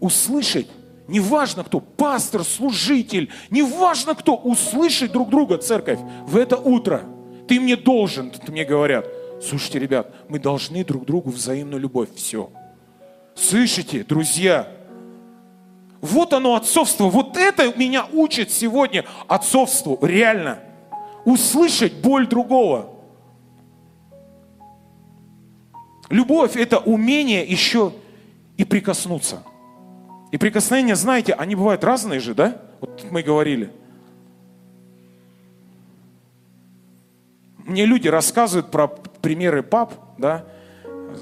Услышать. 0.00 0.68
Неважно 1.08 1.64
кто, 1.64 1.80
пастор, 1.80 2.44
служитель, 2.44 3.30
неважно 3.50 4.14
кто, 4.14 4.36
услышать 4.36 5.12
друг 5.12 5.30
друга, 5.30 5.58
церковь, 5.58 5.98
в 6.26 6.36
это 6.36 6.56
утро. 6.56 7.02
Ты 7.48 7.60
мне 7.60 7.76
должен, 7.76 8.32
мне 8.48 8.64
говорят. 8.64 9.06
Слушайте, 9.42 9.80
ребят, 9.80 10.14
мы 10.28 10.38
должны 10.38 10.84
друг 10.84 11.04
другу 11.04 11.30
взаимную 11.30 11.80
любовь. 11.80 12.08
Все. 12.14 12.50
Слышите, 13.34 14.04
друзья? 14.04 14.68
Вот 16.00 16.32
оно 16.32 16.54
отцовство. 16.54 17.10
Вот 17.10 17.36
это 17.36 17.76
меня 17.76 18.06
учит 18.12 18.50
сегодня 18.50 19.04
отцовству. 19.26 19.98
Реально. 20.00 20.60
Услышать 21.24 21.94
боль 22.00 22.26
другого. 22.26 22.90
Любовь– 26.10 26.56
это 26.56 26.78
умение 26.78 27.44
еще 27.44 27.92
и 28.56 28.64
прикоснуться. 28.64 29.42
И 30.30 30.36
прикосновения, 30.36 30.96
знаете, 30.96 31.32
они 31.32 31.54
бывают 31.54 31.84
разные 31.84 32.20
же, 32.20 32.34
да? 32.34 32.60
Вот 32.80 33.06
мы 33.10 33.22
говорили. 33.22 33.70
Мне 37.58 37.86
люди 37.86 38.08
рассказывают 38.08 38.70
про 38.70 38.88
примеры 38.88 39.62
пап, 39.62 39.94
да, 40.18 40.44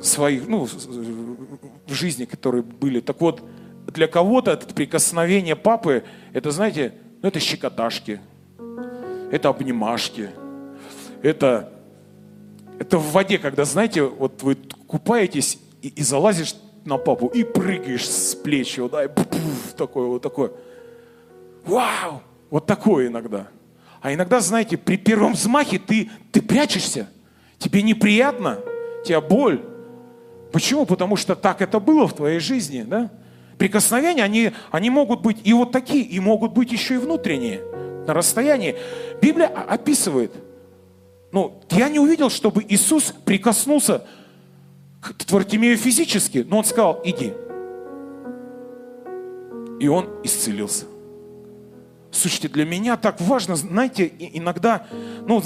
своих, 0.03 0.49
ну, 0.49 0.67
в 0.67 1.93
жизни, 1.93 2.25
которые 2.25 2.63
были. 2.63 3.01
Так 3.01 3.21
вот, 3.21 3.43
для 3.87 4.07
кого-то 4.07 4.53
это 4.53 4.73
прикосновение 4.75 5.57
папы, 5.57 6.05
это, 6.33 6.51
знаете, 6.51 6.95
ну, 7.23 7.29
это 7.29 7.41
щекоташки, 7.41 8.21
это 9.31 9.49
обнимашки, 9.49 10.31
это 11.23 11.73
это 12.81 12.97
в 12.97 13.13
воде, 13.13 13.39
когда, 13.39 13.67
знаете, 13.67 14.03
вот 14.03 14.43
вы 14.43 14.57
купаетесь 14.87 15.59
и, 15.83 15.89
и 15.89 16.03
залазишь 16.03 16.55
на 16.87 16.97
папу 16.97 17.27
и 17.27 17.45
прыгаешь 17.45 18.09
с 18.09 18.35
плечи, 18.35 18.83
да, 18.89 19.05
и 19.05 19.09
пуф, 19.09 19.75
такое, 19.77 20.07
вот 20.07 20.23
такое. 20.23 20.51
Вау! 21.67 22.23
Вот 22.49 22.65
такое 22.65 23.09
иногда. 23.09 23.49
А 24.01 24.15
иногда, 24.15 24.41
знаете, 24.41 24.79
при 24.79 24.97
первом 24.97 25.35
взмахе 25.35 25.79
ты, 25.79 26.11
ты 26.33 26.41
прячешься. 26.41 27.11
Тебе 27.59 27.83
неприятно, 27.83 28.59
тебя 29.05 29.21
боль. 29.21 29.63
Почему? 30.51 30.87
Потому 30.87 31.17
что 31.17 31.37
так 31.37 31.61
это 31.61 31.81
было 31.81 32.09
в 32.09 32.15
твоей 32.15 32.41
жизни, 32.41 32.83
да? 32.83 33.11
Прикосновения, 33.59 34.25
они, 34.25 34.53
они 34.71 34.89
могут 34.89 35.21
быть 35.21 35.37
и 35.45 35.53
вот 35.53 35.71
такие, 35.71 36.03
и 36.03 36.19
могут 36.19 36.53
быть 36.53 36.73
еще 36.73 36.95
и 36.95 36.97
внутренние, 36.99 37.61
на 38.07 38.15
расстоянии. 38.15 38.77
Библия 39.21 39.49
описывает– 39.49 40.33
ну, 41.33 41.61
я 41.71 41.89
не 41.89 41.99
увидел, 41.99 42.29
чтобы 42.29 42.65
Иисус 42.69 43.15
прикоснулся 43.25 44.05
к 45.01 45.25
Твартимею 45.25 45.77
физически, 45.77 46.45
но 46.47 46.59
он 46.59 46.65
сказал, 46.65 47.01
иди. 47.05 47.33
И 49.79 49.89
он 49.89 50.09
исцелился. 50.25 50.87
Слушайте, 52.11 52.49
для 52.49 52.67
меня 52.67 52.97
так 52.97 53.21
важно, 53.21 53.55
знаете, 53.55 54.13
иногда, 54.19 54.87
ну, 55.27 55.43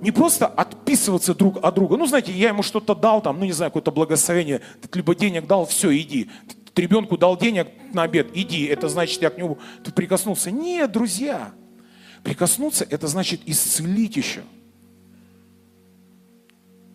не 0.00 0.10
просто 0.10 0.46
отписываться 0.46 1.34
друг 1.34 1.62
от 1.62 1.74
друга. 1.74 1.96
Ну, 1.96 2.06
знаете, 2.06 2.32
я 2.32 2.48
ему 2.48 2.62
что-то 2.62 2.94
дал, 2.94 3.22
там, 3.22 3.38
ну, 3.38 3.44
не 3.44 3.52
знаю, 3.52 3.70
какое-то 3.70 3.92
благословение, 3.92 4.60
либо 4.92 5.14
денег 5.14 5.46
дал, 5.46 5.64
все, 5.66 5.96
иди. 5.96 6.28
Ребенку 6.74 7.16
дал 7.16 7.36
денег 7.36 7.68
на 7.92 8.02
обед, 8.02 8.30
иди. 8.34 8.64
Это 8.64 8.88
значит, 8.88 9.22
я 9.22 9.30
к 9.30 9.38
нему 9.38 9.58
прикоснулся. 9.94 10.50
Нет, 10.50 10.90
друзья, 10.90 11.52
прикоснуться, 12.22 12.86
это 12.88 13.06
значит 13.06 13.40
исцелить 13.46 14.16
еще 14.16 14.42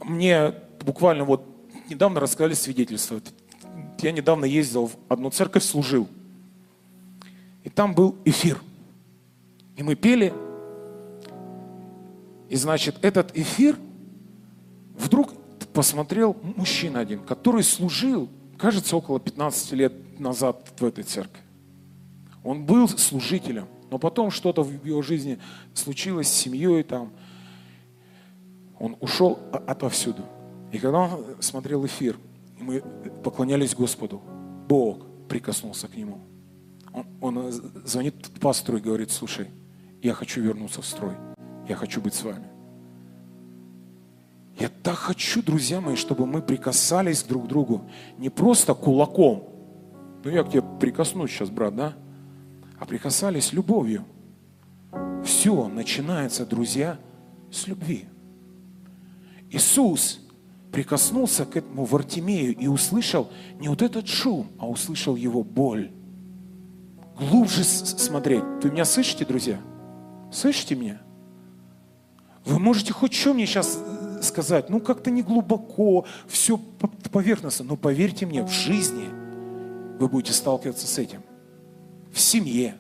мне 0.06 0.54
буквально 0.86 1.26
вот 1.26 1.46
недавно 1.90 2.20
рассказали 2.20 2.54
свидетельство. 2.54 3.20
Я 4.00 4.12
недавно 4.12 4.46
ездил 4.46 4.88
в 4.88 4.96
одну 5.10 5.30
церковь, 5.32 5.64
служил. 5.64 6.08
И 7.64 7.70
там 7.70 7.96
был 7.96 8.16
эфир. 8.26 8.62
И 9.76 9.84
мы 9.84 9.96
пели. 9.96 10.34
И 12.50 12.56
значит, 12.56 12.98
этот 13.02 13.36
эфир 13.36 13.76
вдруг 14.98 15.34
посмотрел 15.74 16.38
мужчина 16.56 17.00
один, 17.00 17.20
который 17.22 17.64
служил, 17.64 18.30
кажется, 18.58 18.96
около 18.96 19.20
15 19.20 19.72
лет 19.74 20.20
назад 20.20 20.72
в 20.80 20.86
этой 20.86 21.04
церкви. 21.04 21.42
Он 22.44 22.64
был 22.64 22.88
служителем, 22.88 23.68
но 23.92 23.98
потом 23.98 24.32
что-то 24.32 24.64
в 24.64 24.86
его 24.86 25.02
жизни 25.02 25.40
случилось 25.74 26.28
с 26.28 26.34
семьей 26.34 26.84
там– 26.84 27.12
он 28.80 28.98
ушел 29.00 29.40
отовсюду. 29.52 30.24
И 30.72 30.78
когда 30.78 31.00
он 31.00 31.26
смотрел 31.40 31.86
эфир, 31.86 32.18
мы 32.60 32.82
поклонялись 33.24 33.76
Господу, 33.76 34.22
Бог 34.68 35.06
прикоснулся 35.28 35.88
к 35.88 35.96
нему. 35.96 36.20
Он, 36.94 37.06
он 37.22 37.52
звонит 37.86 38.16
пастору 38.40 38.78
и 38.78 38.82
говорит, 38.82 39.12
слушай, 39.12 39.50
Я 40.02 40.14
хочу 40.14 40.42
вернуться 40.42 40.82
в 40.82 40.86
строй. 40.86 41.16
Я 41.68 41.76
хочу 41.76 42.00
быть 42.00 42.14
с 42.14 42.24
вами. 42.24 42.48
Я 44.60 44.70
так 44.70 44.96
хочу, 44.96 45.42
друзья 45.42 45.82
мои, 45.82 45.96
чтобы 45.96 46.26
мы 46.26 46.42
прикасались 46.42 47.24
друг 47.24 47.46
к 47.46 47.48
другу 47.48 47.90
не 48.18 48.30
просто 48.30 48.74
кулаком. 48.74 49.50
Ну, 50.24 50.30
я 50.30 50.44
к 50.44 50.50
тебе 50.50 50.64
прикоснусь 50.80 51.32
сейчас, 51.32 51.50
брат, 51.50 51.76
да? 51.76 51.94
А 52.80 52.86
прикасались 52.86 53.54
любовью. 53.54 54.06
Все 55.24 55.68
начинается, 55.68 56.46
друзья, 56.46 57.00
с 57.52 57.68
любви. 57.68 58.06
Иисус 59.50 60.20
прикоснулся 60.72 61.46
к 61.46 61.56
этому 61.56 61.86
Вартимею 61.86 62.56
и 62.56 62.68
услышал 62.68 63.32
не 63.60 63.70
вот 63.70 63.82
этот 63.82 64.08
шум, 64.08 64.52
а 64.60 64.68
услышал 64.68 65.16
его 65.16 65.44
боль. 65.44 65.92
Глубже 67.18 67.64
смотреть. 67.64 68.44
Вы 68.62 68.72
меня 68.72 68.84
слышите, 68.84 69.26
друзья? 69.26 69.60
Слышите 70.32 70.76
меня? 70.76 71.02
Вы 72.44 72.60
можете 72.60 72.94
хоть 72.94 73.14
что 73.14 73.34
мне 73.34 73.46
сейчас 73.46 73.80
э, 73.82 74.22
сказать, 74.22 74.70
ну 74.70 74.80
как-то 74.80 75.10
не 75.10 75.24
глубоко, 75.24 76.06
все 76.28 76.58
поверхностно, 77.12 77.66
но 77.66 77.76
поверьте 77.76 78.26
мне, 78.26 78.44
в 78.44 78.52
жизни 78.52 79.06
вы 79.98 80.08
будете 80.08 80.34
сталкиваться 80.34 80.86
с 80.86 80.98
этим. 81.00 81.22
В 82.16 82.20
семье. 82.22 82.76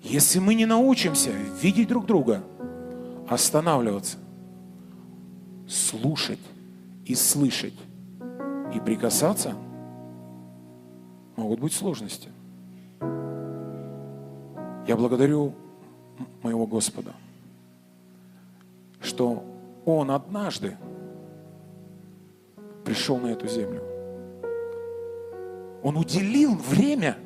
Если 0.00 0.38
мы 0.38 0.54
не 0.54 0.64
научимся 0.64 1.32
видеть 1.60 1.88
друг 1.88 2.06
друга, 2.06 2.44
останавливаться, 3.28 4.16
слушать 5.68 6.38
и 7.04 7.16
слышать 7.16 7.74
и 8.72 8.78
прикасаться, 8.78 9.56
могут 11.34 11.58
быть 11.58 11.72
сложности. 11.72 12.28
Я 14.86 14.96
благодарю 14.96 15.52
моего 16.44 16.64
Господа, 16.64 17.12
что 19.00 19.42
Он 19.84 20.12
однажды 20.12 20.76
пришел 22.84 23.18
на 23.18 23.32
эту 23.32 23.48
землю. 23.48 23.82
Он 25.82 25.96
уделил 25.96 26.54
время 26.54 27.16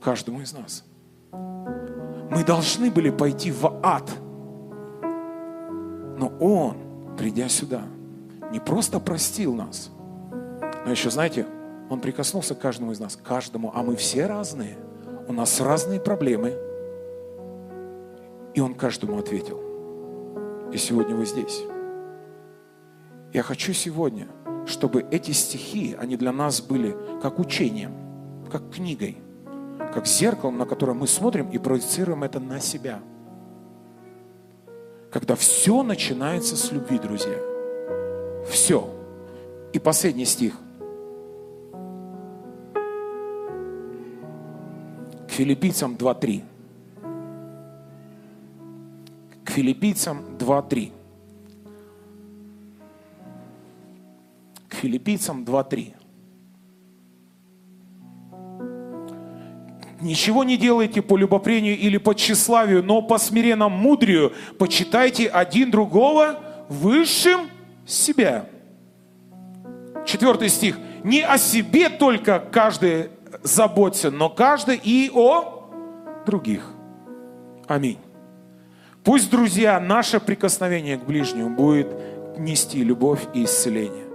каждому 0.00 0.40
из 0.40 0.52
нас. 0.52 0.84
Мы 1.32 2.44
должны 2.44 2.90
были 2.90 3.10
пойти 3.10 3.50
в 3.50 3.80
ад. 3.82 4.10
Но 6.18 6.32
Он, 6.40 7.16
придя 7.16 7.48
сюда, 7.48 7.82
не 8.50 8.60
просто 8.60 9.00
простил 9.00 9.54
нас, 9.54 9.90
но 10.84 10.90
еще, 10.90 11.10
знаете, 11.10 11.46
Он 11.90 12.00
прикоснулся 12.00 12.54
к 12.54 12.60
каждому 12.60 12.92
из 12.92 13.00
нас, 13.00 13.16
каждому, 13.16 13.72
а 13.74 13.82
мы 13.82 13.96
все 13.96 14.26
разные. 14.26 14.76
У 15.28 15.32
нас 15.32 15.60
разные 15.60 16.00
проблемы– 16.00 16.54
и 18.56 18.60
Он 18.60 18.74
каждому 18.74 19.18
ответил. 19.18 19.60
И 20.72 20.78
сегодня 20.78 21.14
вы 21.14 21.26
здесь. 21.26 21.62
Я 23.32 23.42
хочу 23.42 23.74
сегодня, 23.74 24.28
чтобы 24.66 25.06
эти 25.10 25.32
стихи, 25.32 25.94
они 25.96 26.16
для 26.16 26.32
нас 26.32 26.62
были 26.62 26.96
как 27.20 27.38
учением, 27.38 27.92
как 28.50 28.72
книгой, 28.72 29.18
как 29.96 30.06
зеркалом, 30.06 30.58
на 30.58 30.66
которое 30.66 30.92
мы 30.92 31.06
смотрим 31.06 31.48
и 31.48 31.56
проецируем 31.56 32.22
это 32.22 32.38
на 32.38 32.60
себя. 32.60 33.00
Когда 35.10 35.34
все 35.36 35.82
начинается 35.82 36.54
с 36.54 36.70
любви, 36.70 36.98
друзья. 36.98 37.38
Все. 38.46 38.90
И 39.72 39.78
последний 39.78 40.26
стих. 40.26 40.54
К 45.26 45.30
филиппийцам 45.30 45.94
2.3. 45.94 46.42
Филиппийцам 49.46 50.36
2.3. 50.38 50.92
К 54.68 54.74
филиппийцам 54.74 55.44
2.3. 55.44 55.94
Ничего 60.06 60.44
не 60.44 60.56
делайте 60.56 61.02
по 61.02 61.16
любопрению 61.16 61.76
или 61.76 61.98
по 61.98 62.14
тщеславию, 62.14 62.80
но 62.82 63.02
по 63.02 63.18
смиренному 63.18 63.76
мудрию 63.76 64.32
почитайте 64.56 65.26
один 65.26 65.72
другого 65.72 66.38
высшим 66.68 67.50
себя. 67.84 68.46
Четвертый 70.06 70.48
стих. 70.48 70.78
Не 71.02 71.22
о 71.22 71.38
себе 71.38 71.88
только 71.88 72.38
каждый 72.38 73.10
заботится, 73.42 74.12
но 74.12 74.30
каждый 74.30 74.80
и 74.80 75.10
о 75.12 75.68
других. 76.24 76.70
Аминь. 77.66 77.98
Пусть, 79.02 79.28
друзья, 79.28 79.80
наше 79.80 80.20
прикосновение 80.20 80.98
к 80.98 81.04
ближнему 81.04 81.50
будет 81.50 81.88
нести 82.38 82.84
любовь 82.84 83.22
и 83.34 83.42
исцеление. 83.42 84.05